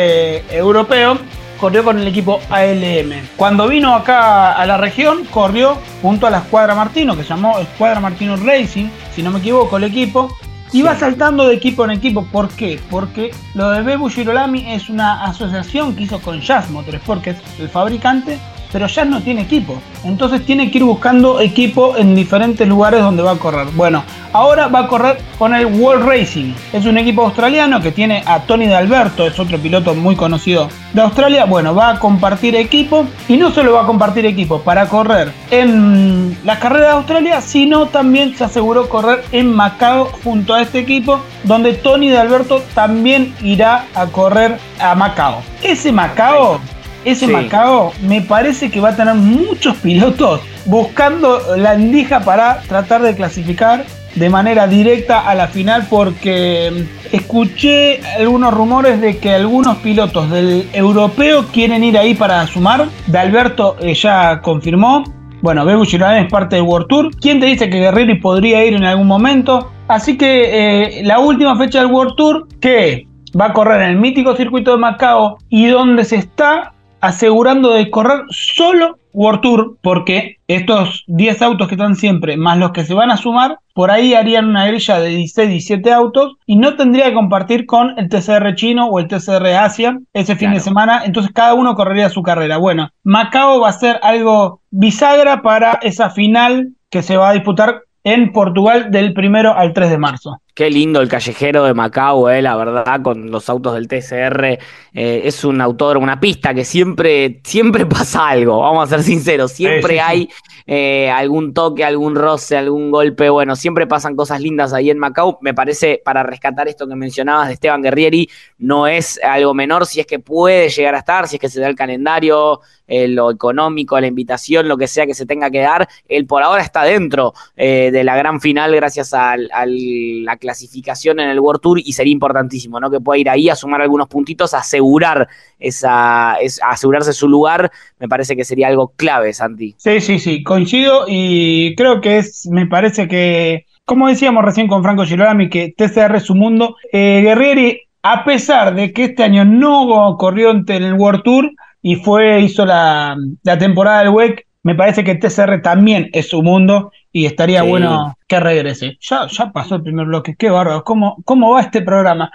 europeo, 0.50 1.18
corrió 1.58 1.84
con 1.84 1.98
el 1.98 2.06
equipo 2.06 2.40
ALM. 2.48 3.12
Cuando 3.36 3.68
vino 3.68 3.94
acá 3.94 4.52
a 4.52 4.64
la 4.64 4.78
región, 4.78 5.24
corrió 5.24 5.76
junto 6.00 6.26
a 6.26 6.30
la 6.30 6.38
Escuadra 6.38 6.74
Martino, 6.74 7.16
que 7.16 7.22
se 7.22 7.30
llamó 7.30 7.58
Escuadra 7.58 8.00
Martino 8.00 8.36
Racing, 8.36 8.88
si 9.14 9.22
no 9.22 9.30
me 9.30 9.40
equivoco, 9.40 9.76
el 9.76 9.84
equipo. 9.84 10.34
Y 10.72 10.82
va 10.82 10.96
saltando 10.96 11.48
de 11.48 11.54
equipo 11.54 11.84
en 11.84 11.92
equipo. 11.92 12.24
¿Por 12.26 12.48
qué? 12.48 12.80
Porque 12.90 13.30
lo 13.54 13.70
de 13.70 13.82
Bebu 13.82 14.08
Girolami 14.08 14.72
es 14.72 14.88
una 14.88 15.24
asociación 15.24 15.94
que 15.94 16.04
hizo 16.04 16.20
con 16.20 16.40
Jazz 16.40 16.70
Motorsport, 16.70 17.22
que 17.22 17.30
es 17.30 17.38
el 17.58 17.68
fabricante, 17.68 18.38
pero 18.72 18.86
ya 18.86 19.04
no 19.04 19.20
tiene 19.20 19.42
equipo. 19.42 19.80
Entonces 20.04 20.44
tiene 20.44 20.70
que 20.70 20.78
ir 20.78 20.84
buscando 20.84 21.40
equipo 21.40 21.96
en 21.96 22.14
diferentes 22.14 22.66
lugares 22.66 23.02
donde 23.02 23.22
va 23.22 23.32
a 23.32 23.36
correr. 23.36 23.68
Bueno, 23.74 24.04
ahora 24.32 24.68
va 24.68 24.80
a 24.80 24.88
correr 24.88 25.18
con 25.38 25.54
el 25.54 25.66
World 25.66 26.06
Racing. 26.06 26.52
Es 26.72 26.86
un 26.86 26.98
equipo 26.98 27.22
australiano 27.22 27.80
que 27.80 27.92
tiene 27.92 28.22
a 28.26 28.40
Tony 28.40 28.66
de 28.66 28.76
Alberto, 28.76 29.26
es 29.26 29.38
otro 29.38 29.58
piloto 29.58 29.94
muy 29.94 30.16
conocido 30.16 30.68
de 30.92 31.02
Australia. 31.02 31.44
Bueno, 31.44 31.74
va 31.74 31.90
a 31.90 31.98
compartir 31.98 32.56
equipo 32.56 33.06
y 33.28 33.36
no 33.36 33.50
solo 33.50 33.72
va 33.72 33.82
a 33.82 33.86
compartir 33.86 34.26
equipo 34.26 34.60
para 34.60 34.86
correr 34.86 35.32
en 35.50 36.36
la 36.44 36.58
carrera 36.58 36.86
de 36.86 36.92
Australia, 36.92 37.40
sino 37.40 37.86
también 37.86 38.36
se 38.36 38.44
aseguró 38.44 38.88
correr 38.88 39.24
en 39.32 39.52
Macao 39.52 40.10
junto 40.24 40.54
a 40.54 40.62
este 40.62 40.78
equipo, 40.78 41.20
donde 41.44 41.74
Tony 41.74 42.08
de 42.08 42.18
Alberto 42.18 42.62
también 42.74 43.34
irá 43.42 43.86
a 43.94 44.06
correr 44.06 44.58
a 44.80 44.94
Macao. 44.94 45.42
Ese 45.62 45.92
Macao 45.92 46.60
ese 47.04 47.26
Macao 47.26 47.92
me 48.02 48.20
parece 48.20 48.70
que 48.70 48.80
va 48.80 48.90
a 48.90 48.96
tener 48.96 49.14
muchos 49.14 49.76
pilotos 49.76 50.40
buscando 50.66 51.40
la 51.56 51.74
endija 51.74 52.20
para 52.20 52.60
tratar 52.62 53.02
de 53.02 53.14
clasificar 53.14 53.84
de 54.14 54.30
manera 54.30 54.66
directa 54.66 55.28
a 55.28 55.34
la 55.34 55.48
final 55.48 55.86
porque 55.88 56.84
escuché 57.12 58.00
algunos 58.18 58.52
rumores 58.52 59.00
de 59.00 59.18
que 59.18 59.34
algunos 59.34 59.76
pilotos 59.78 60.30
del 60.30 60.68
europeo 60.72 61.46
quieren 61.52 61.84
ir 61.84 61.96
ahí 61.96 62.14
para 62.14 62.46
sumar. 62.46 62.86
De 63.06 63.18
Alberto 63.18 63.76
eh, 63.80 63.94
ya 63.94 64.40
confirmó. 64.42 65.04
Bueno, 65.40 65.64
Bebu 65.64 65.84
Girolami 65.84 66.24
es 66.24 66.30
parte 66.30 66.56
del 66.56 66.64
World 66.64 66.88
Tour. 66.88 67.10
¿Quién 67.20 67.38
te 67.38 67.46
dice 67.46 67.70
que 67.70 67.78
Guerrero 67.78 68.12
podría 68.20 68.64
ir 68.64 68.74
en 68.74 68.84
algún 68.84 69.06
momento? 69.06 69.70
Así 69.86 70.18
que 70.18 70.98
eh, 70.98 71.02
la 71.04 71.20
última 71.20 71.56
fecha 71.56 71.78
del 71.78 71.92
World 71.92 72.16
Tour, 72.16 72.48
que 72.60 73.06
va 73.38 73.46
a 73.46 73.52
correr 73.52 73.82
en 73.82 73.90
el 73.90 73.96
mítico 73.96 74.34
circuito 74.34 74.72
de 74.72 74.78
Macao 74.78 75.38
y 75.48 75.66
donde 75.66 76.04
se 76.04 76.16
está 76.16 76.72
asegurando 77.00 77.72
de 77.72 77.90
correr 77.90 78.22
solo 78.30 78.98
World 79.12 79.40
Tour, 79.40 79.76
porque 79.82 80.36
estos 80.46 81.04
10 81.08 81.42
autos 81.42 81.68
que 81.68 81.74
están 81.74 81.96
siempre, 81.96 82.36
más 82.36 82.58
los 82.58 82.70
que 82.70 82.84
se 82.84 82.94
van 82.94 83.10
a 83.10 83.16
sumar, 83.16 83.58
por 83.74 83.90
ahí 83.90 84.14
harían 84.14 84.46
una 84.46 84.66
grilla 84.66 85.00
de 85.00 85.08
16, 85.08 85.48
17 85.50 85.92
autos 85.92 86.36
y 86.46 86.56
no 86.56 86.76
tendría 86.76 87.06
que 87.06 87.14
compartir 87.14 87.66
con 87.66 87.98
el 87.98 88.08
TCR 88.08 88.54
chino 88.54 88.86
o 88.86 88.98
el 88.98 89.08
TCR 89.08 89.46
Asia 89.56 89.98
ese 90.12 90.36
fin 90.36 90.52
de 90.52 90.60
semana, 90.60 91.02
entonces 91.04 91.32
cada 91.32 91.54
uno 91.54 91.74
correría 91.74 92.10
su 92.10 92.22
carrera. 92.22 92.58
Bueno, 92.58 92.90
Macao 93.02 93.60
va 93.60 93.70
a 93.70 93.72
ser 93.72 93.98
algo 94.02 94.60
bisagra 94.70 95.42
para 95.42 95.78
esa 95.82 96.10
final 96.10 96.68
que 96.90 97.02
se 97.02 97.16
va 97.16 97.30
a 97.30 97.34
disputar 97.34 97.82
en 98.04 98.32
Portugal 98.32 98.90
del 98.90 99.12
primero 99.12 99.54
al 99.56 99.72
3 99.72 99.90
de 99.90 99.98
marzo. 99.98 100.40
Qué 100.58 100.70
lindo 100.70 101.00
el 101.00 101.08
callejero 101.08 101.62
de 101.62 101.72
Macao, 101.72 102.28
eh, 102.28 102.42
la 102.42 102.56
verdad, 102.56 103.00
con 103.00 103.30
los 103.30 103.48
autos 103.48 103.74
del 103.74 103.86
TCR. 103.86 104.58
Eh, 104.92 105.20
es 105.22 105.44
un 105.44 105.60
autódromo, 105.60 106.02
una 106.02 106.18
pista 106.18 106.52
que 106.52 106.64
siempre, 106.64 107.40
siempre 107.44 107.86
pasa 107.86 108.30
algo, 108.30 108.58
vamos 108.58 108.88
a 108.88 108.96
ser 108.96 109.04
sinceros. 109.04 109.52
Siempre 109.52 110.00
hay 110.00 110.28
eh, 110.66 111.12
algún 111.12 111.54
toque, 111.54 111.84
algún 111.84 112.16
roce, 112.16 112.56
algún 112.56 112.90
golpe. 112.90 113.30
Bueno, 113.30 113.54
siempre 113.54 113.86
pasan 113.86 114.16
cosas 114.16 114.40
lindas 114.40 114.72
ahí 114.72 114.90
en 114.90 114.98
Macao. 114.98 115.38
Me 115.42 115.54
parece, 115.54 116.02
para 116.04 116.24
rescatar 116.24 116.66
esto 116.66 116.88
que 116.88 116.96
mencionabas 116.96 117.46
de 117.46 117.54
Esteban 117.54 117.80
Guerrieri, 117.80 118.28
no 118.58 118.88
es 118.88 119.20
algo 119.22 119.54
menor 119.54 119.86
si 119.86 120.00
es 120.00 120.06
que 120.06 120.18
puede 120.18 120.70
llegar 120.70 120.96
a 120.96 120.98
estar, 120.98 121.28
si 121.28 121.36
es 121.36 121.40
que 121.40 121.48
se 121.48 121.60
da 121.60 121.68
el 121.68 121.76
calendario, 121.76 122.62
lo 122.88 123.30
económico, 123.30 124.00
la 124.00 124.06
invitación, 124.06 124.66
lo 124.66 124.78
que 124.78 124.88
sea 124.88 125.06
que 125.06 125.14
se 125.14 125.26
tenga 125.26 125.50
que 125.50 125.60
dar. 125.60 125.86
Él 126.08 126.26
por 126.26 126.42
ahora 126.42 126.62
está 126.62 126.82
dentro 126.82 127.34
de 127.54 128.02
la 128.02 128.16
gran 128.16 128.40
final 128.40 128.74
gracias 128.74 129.12
a, 129.14 129.32
a 129.34 129.66
la 129.66 130.38
clasificación 130.48 131.20
en 131.20 131.28
el 131.28 131.40
World 131.40 131.60
Tour 131.60 131.78
y 131.78 131.92
sería 131.92 132.12
importantísimo, 132.12 132.80
¿no? 132.80 132.90
Que 132.90 133.00
pueda 133.00 133.18
ir 133.18 133.28
ahí 133.28 133.50
a 133.50 133.54
sumar 133.54 133.82
algunos 133.82 134.08
puntitos, 134.08 134.54
asegurar 134.54 135.28
esa, 135.58 136.36
asegurarse 136.62 137.12
su 137.12 137.28
lugar, 137.28 137.70
me 137.98 138.08
parece 138.08 138.34
que 138.34 138.44
sería 138.44 138.68
algo 138.68 138.94
clave, 138.96 139.34
Santi. 139.34 139.74
Sí, 139.76 140.00
sí, 140.00 140.18
sí, 140.18 140.42
coincido 140.42 141.04
y 141.06 141.74
creo 141.76 142.00
que 142.00 142.16
es, 142.16 142.46
me 142.50 142.66
parece 142.66 143.08
que, 143.08 143.66
como 143.84 144.08
decíamos 144.08 144.42
recién 144.42 144.68
con 144.68 144.82
Franco 144.82 145.04
Girolami, 145.04 145.50
que 145.50 145.74
TCR 145.76 146.16
es 146.16 146.22
su 146.22 146.34
mundo, 146.34 146.76
eh, 146.92 147.20
Guerrieri, 147.22 147.82
a 148.02 148.24
pesar 148.24 148.74
de 148.74 148.94
que 148.94 149.04
este 149.04 149.24
año 149.24 149.44
no 149.44 150.16
corrió 150.18 150.50
en 150.50 150.64
el 150.66 150.94
World 150.94 151.24
Tour 151.24 151.50
y 151.82 151.96
fue, 151.96 152.40
hizo 152.40 152.64
la, 152.64 153.16
la 153.42 153.58
temporada 153.58 153.98
del 153.98 154.14
WEC, 154.14 154.46
me 154.62 154.74
parece 154.74 155.04
que 155.04 155.14
TCR 155.14 155.60
también 155.60 156.08
es 156.12 156.30
su 156.30 156.42
mundo 156.42 156.90
y 157.12 157.26
estaría 157.26 157.62
bueno 157.62 158.16
que 158.26 158.40
regrese. 158.40 158.98
Ya, 159.00 159.26
ya 159.26 159.50
pasó 159.50 159.76
el 159.76 159.82
primer 159.82 160.06
bloque, 160.06 160.36
qué 160.36 160.50
bárbaro, 160.50 160.84
¿cómo, 160.84 161.16
cómo 161.24 161.52
va 161.52 161.62
este 161.62 161.82
programa? 161.82 162.30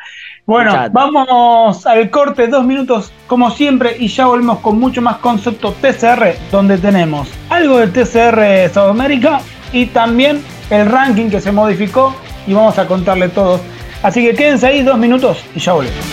Bueno, 0.46 0.90
vamos 0.92 1.86
al 1.86 2.10
corte, 2.10 2.48
dos 2.48 2.66
minutos 2.66 3.12
como 3.28 3.52
siempre 3.52 3.96
y 4.00 4.08
ya 4.08 4.26
volvemos 4.26 4.60
con 4.60 4.80
mucho 4.80 5.02
más 5.02 5.18
concepto 5.18 5.74
TCR, 5.74 6.36
donde 6.52 6.78
tenemos 6.78 7.30
algo 7.50 7.78
del 7.78 7.92
TCR 7.92 8.74
Sudamérica 8.74 9.42
y 9.72 9.88
también 9.88 10.44
el 10.70 10.90
ranking 10.90 11.30
que 11.30 11.40
se 11.40 11.52
modificó 11.52 12.16
y 12.48 12.54
vamos 12.54 12.78
a 12.78 12.88
contarle 12.88 13.30
todo. 13.30 13.60
Así 14.02 14.22
que 14.22 14.36
quédense 14.36 14.68
ahí 14.68 14.82
dos 14.84 14.98
minutos 14.98 15.44
y 15.56 15.60
ya 15.60 15.74
volvemos. 15.74 16.06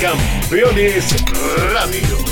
Campeones 0.00 1.24
Radio. 1.72 2.31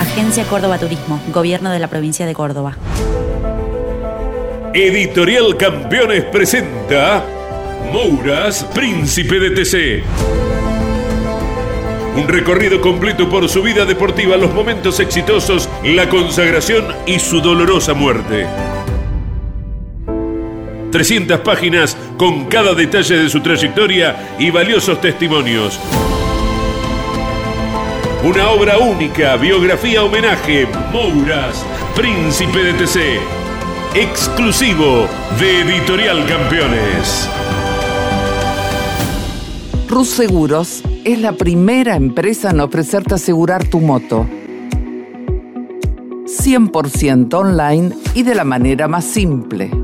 Agencia 0.00 0.44
Córdoba 0.44 0.78
Turismo, 0.78 1.20
Gobierno 1.34 1.70
de 1.70 1.80
la 1.80 1.88
Provincia 1.88 2.24
de 2.24 2.32
Córdoba. 2.32 2.78
Editorial 4.72 5.54
Campeones 5.58 6.24
presenta 6.24 7.22
Mouras, 7.92 8.64
Príncipe 8.74 9.38
de 9.38 9.50
TC. 9.50 10.02
Un 12.16 12.26
recorrido 12.26 12.80
completo 12.80 13.28
por 13.28 13.50
su 13.50 13.62
vida 13.62 13.84
deportiva, 13.84 14.38
los 14.38 14.54
momentos 14.54 14.98
exitosos, 14.98 15.68
la 15.84 16.08
consagración 16.08 16.86
y 17.06 17.18
su 17.18 17.42
dolorosa 17.42 17.92
muerte. 17.92 18.46
300 20.94 21.40
páginas 21.40 21.96
con 22.16 22.44
cada 22.44 22.72
detalle 22.72 23.16
de 23.16 23.28
su 23.28 23.40
trayectoria 23.40 24.36
y 24.38 24.52
valiosos 24.52 25.00
testimonios. 25.00 25.76
Una 28.22 28.50
obra 28.50 28.78
única, 28.78 29.34
biografía 29.36 30.04
homenaje, 30.04 30.68
Mouras, 30.92 31.66
Príncipe 31.96 32.62
de 32.62 32.74
TC. 32.74 32.98
Exclusivo 33.96 35.08
de 35.40 35.62
Editorial 35.62 36.24
Campeones. 36.28 37.28
Rus 39.88 40.10
Seguros 40.10 40.84
es 41.04 41.18
la 41.18 41.32
primera 41.32 41.96
empresa 41.96 42.50
en 42.50 42.60
ofrecerte 42.60 43.14
asegurar 43.14 43.64
tu 43.64 43.80
moto. 43.80 44.28
100% 46.26 47.34
online 47.34 47.96
y 48.14 48.22
de 48.22 48.36
la 48.36 48.44
manera 48.44 48.86
más 48.86 49.04
simple 49.04 49.83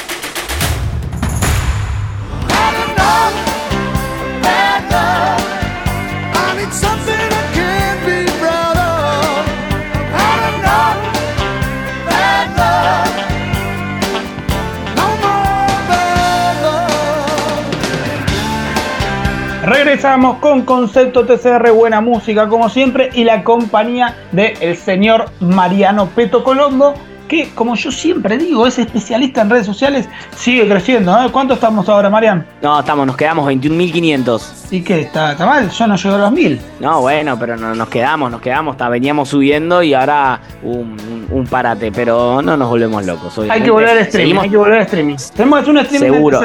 Regresamos 19.91 20.37
con 20.37 20.61
Concepto 20.61 21.25
TCR, 21.25 21.69
buena 21.71 21.99
música 21.99 22.47
como 22.47 22.69
siempre 22.69 23.09
y 23.11 23.25
la 23.25 23.43
compañía 23.43 24.15
del 24.31 24.77
señor 24.77 25.25
Mariano 25.41 26.05
Peto 26.05 26.45
Colombo, 26.45 26.93
que 27.31 27.49
como 27.55 27.75
yo 27.75 27.91
siempre 27.93 28.37
digo, 28.37 28.67
es 28.67 28.77
especialista 28.77 29.39
en 29.41 29.49
redes 29.49 29.65
sociales, 29.65 30.09
sigue 30.35 30.67
creciendo. 30.67 31.17
¿eh? 31.17 31.29
¿Cuánto 31.31 31.53
estamos 31.53 31.87
ahora, 31.87 32.09
Marian? 32.09 32.45
No, 32.61 32.77
estamos, 32.81 33.07
nos 33.07 33.15
quedamos 33.15 33.47
21.500. 33.49 34.41
¿Y 34.71 34.81
qué? 34.81 35.01
¿Está, 35.01 35.31
¿Está 35.31 35.45
mal? 35.45 35.69
Yo 35.69 35.87
no 35.87 35.95
llego 35.95 36.15
a 36.15 36.17
los 36.17 36.31
1000. 36.33 36.61
No, 36.81 36.99
bueno, 37.01 37.39
pero 37.39 37.55
no, 37.55 37.73
nos 37.73 37.87
quedamos, 37.87 38.29
nos 38.31 38.41
quedamos, 38.41 38.73
está, 38.73 38.89
veníamos 38.89 39.29
subiendo 39.29 39.81
y 39.81 39.93
ahora 39.93 40.41
un, 40.61 40.97
un- 40.99 41.27
un 41.31 41.47
parate, 41.47 41.91
pero 41.93 42.41
no 42.41 42.57
nos 42.57 42.67
volvemos 42.67 43.05
locos. 43.05 43.37
Hay 43.37 43.43
obviamente. 43.43 43.63
que 43.65 43.71
volver 43.71 43.89
al 43.89 43.97
streaming, 43.99 44.25
Seguimos- 44.27 44.43
hay 44.43 44.49
que 44.49 44.57
volver 44.57 44.75
al 44.75 44.81
streaming. 44.81 45.15
Tenemos 45.33 45.57
que 45.57 45.61
hacer 45.61 45.71
un 45.71 45.77
streaming 45.79 46.13
Seguro. 46.13 46.39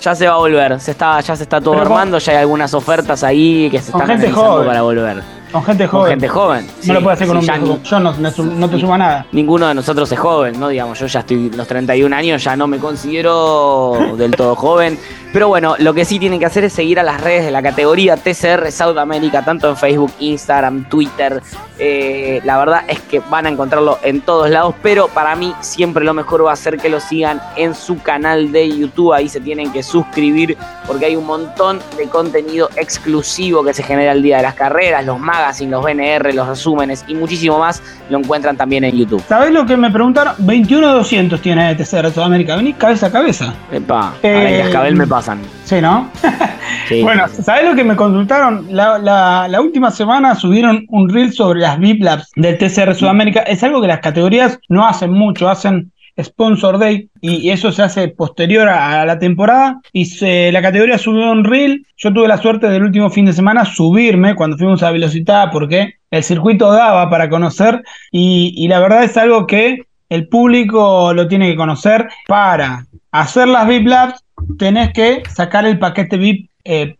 Ya 0.00 0.14
se 0.16 0.26
va 0.26 0.34
a 0.34 0.38
volver, 0.38 0.80
se 0.80 0.90
está, 0.90 1.20
ya 1.20 1.36
se 1.36 1.44
está 1.44 1.60
todo 1.60 1.74
Pero 1.74 1.86
armando, 1.86 2.18
ya 2.18 2.32
hay 2.32 2.38
algunas 2.38 2.74
ofertas 2.74 3.22
ahí 3.22 3.68
que 3.70 3.78
se 3.80 3.92
Con 3.92 4.00
están 4.02 4.16
gente 4.18 4.26
analizando 4.26 4.52
joven. 4.54 4.66
para 4.66 4.82
volver. 4.82 5.41
Con 5.52 5.62
gente 5.64 5.86
Con 5.86 6.00
joven. 6.00 6.10
gente 6.12 6.28
joven. 6.28 6.66
No 6.66 6.72
sí, 6.82 6.92
lo 6.92 7.02
puede 7.02 7.14
hacer 7.14 7.28
con 7.28 7.42
sí, 7.42 7.50
un 7.50 7.60
viejo. 7.60 7.78
Yo 7.82 8.00
no, 8.00 8.14
no, 8.14 8.30
no 8.30 8.70
te 8.70 8.80
suma 8.80 8.98
nada. 8.98 9.26
Ninguno 9.32 9.68
de 9.68 9.74
nosotros 9.74 10.10
es 10.10 10.18
joven, 10.18 10.58
¿no? 10.58 10.68
Digamos, 10.68 10.98
yo 10.98 11.06
ya 11.06 11.20
estoy 11.20 11.50
los 11.50 11.68
31 11.68 12.14
años, 12.16 12.42
ya 12.42 12.56
no 12.56 12.66
me 12.66 12.78
considero 12.78 13.98
del 14.16 14.30
todo 14.32 14.56
joven. 14.56 14.98
Pero 15.32 15.48
bueno, 15.48 15.76
lo 15.78 15.94
que 15.94 16.04
sí 16.04 16.18
tienen 16.18 16.38
que 16.38 16.46
hacer 16.46 16.64
es 16.64 16.72
seguir 16.74 17.00
a 17.00 17.02
las 17.02 17.20
redes 17.20 17.44
de 17.46 17.50
la 17.50 17.62
categoría 17.62 18.16
TCR 18.16 18.70
South 18.70 18.98
America, 18.98 19.42
tanto 19.42 19.68
en 19.70 19.76
Facebook, 19.76 20.12
Instagram, 20.18 20.88
Twitter. 20.90 21.42
Eh, 21.78 22.42
la 22.44 22.58
verdad 22.58 22.82
es 22.86 23.00
que 23.00 23.20
van 23.20 23.46
a 23.46 23.48
encontrarlo 23.48 23.98
en 24.02 24.20
todos 24.20 24.50
lados, 24.50 24.74
pero 24.82 25.08
para 25.08 25.34
mí 25.34 25.54
siempre 25.60 26.04
lo 26.04 26.12
mejor 26.12 26.44
va 26.44 26.52
a 26.52 26.56
ser 26.56 26.76
que 26.78 26.90
lo 26.90 27.00
sigan 27.00 27.40
en 27.56 27.74
su 27.74 27.98
canal 28.02 28.52
de 28.52 28.76
YouTube. 28.76 29.14
Ahí 29.14 29.28
se 29.28 29.40
tienen 29.40 29.72
que 29.72 29.82
suscribir 29.82 30.56
porque 30.86 31.06
hay 31.06 31.16
un 31.16 31.26
montón 31.26 31.80
de 31.96 32.08
contenido 32.08 32.68
exclusivo 32.76 33.64
que 33.64 33.72
se 33.72 33.82
genera 33.82 34.12
el 34.12 34.22
día 34.22 34.36
de 34.36 34.42
las 34.42 34.54
carreras, 34.54 35.04
los 35.06 35.18
magazines, 35.18 35.41
los 35.70 35.84
BNR, 35.84 36.34
los 36.34 36.46
resúmenes 36.48 37.04
y 37.08 37.14
muchísimo 37.14 37.58
más 37.58 37.82
lo 38.10 38.18
encuentran 38.18 38.56
también 38.56 38.84
en 38.84 38.96
YouTube. 38.96 39.22
¿Sabés 39.28 39.52
lo 39.52 39.64
que 39.66 39.76
me 39.76 39.90
preguntaron? 39.90 40.34
21.200 40.38 41.40
tiene 41.40 41.74
TCR 41.74 42.10
Sudamérica. 42.12 42.56
Vení 42.56 42.72
cabeza 42.74 43.06
a 43.06 43.10
cabeza. 43.12 43.54
Epa, 43.70 44.14
Eh, 44.22 44.56
y 44.58 44.62
cascabel 44.62 44.96
me 44.96 45.06
pasan. 45.06 45.40
Sí, 45.64 45.80
¿no? 45.80 46.08
Sí. 46.88 47.02
Bueno, 47.02 47.24
¿sabés 47.28 47.64
lo 47.68 47.74
que 47.76 47.84
me 47.84 47.94
consultaron? 47.96 48.66
La, 48.70 48.98
la- 48.98 49.46
la 49.48 49.60
última 49.60 49.90
semana 49.90 50.34
subieron 50.34 50.84
un 50.88 51.08
reel 51.08 51.32
sobre 51.32 51.60
las 51.60 51.78
VIP 51.78 52.02
Labs 52.02 52.30
del 52.34 52.58
TCR 52.58 52.94
Sudamérica. 52.94 53.40
Es 53.42 53.62
algo 53.62 53.80
que 53.80 53.86
las 53.86 54.00
categorías 54.00 54.58
no 54.68 54.86
hacen 54.86 55.12
mucho, 55.12 55.48
hacen 55.48 55.92
Sponsor 56.20 56.78
Day 56.78 57.08
y, 57.20 57.50
eso 57.50 57.72
se 57.72 57.82
hace 57.82 58.08
posterior 58.08 58.68
a, 58.68 59.04
la 59.06 59.18
temporada. 59.18 59.80
Y 59.92 60.06
se- 60.06 60.52
la 60.52 60.62
categoría 60.62 60.98
subió 60.98 61.30
un 61.30 61.44
reel. 61.44 61.86
Yo 61.96 62.12
tuve 62.12 62.28
la 62.28 62.38
suerte 62.38 62.68
del 62.68 62.82
último 62.82 63.10
fin 63.10 63.24
de 63.26 63.32
semana 63.32 63.64
subirme 63.64 64.34
cuando 64.34 64.56
fuimos 64.58 64.82
a 64.82 64.90
Velocidad 64.90 65.48
porque 65.52 65.94
el 66.10 66.22
circuito 66.22 66.70
daba 66.72 67.08
para 67.08 67.28
conocer 67.30 67.82
y, 68.10 68.52
y 68.56 68.68
la 68.68 68.80
verdad 68.80 69.04
es 69.04 69.16
algo 69.16 69.46
que 69.46 69.84
el 70.08 70.28
público 70.28 71.14
lo 71.14 71.26
tiene 71.28 71.50
que 71.50 71.56
conocer 71.56 72.08
para 72.28 72.84
hacer 73.12 73.48
las 73.48 73.66
VIP 73.66 73.86
Labs 73.86 74.22
tenés 74.58 74.92
que 74.92 75.22
sacar 75.34 75.64
el 75.64 75.78
paquete 75.78 76.16
VIP 76.18 76.50
eh, 76.64 76.96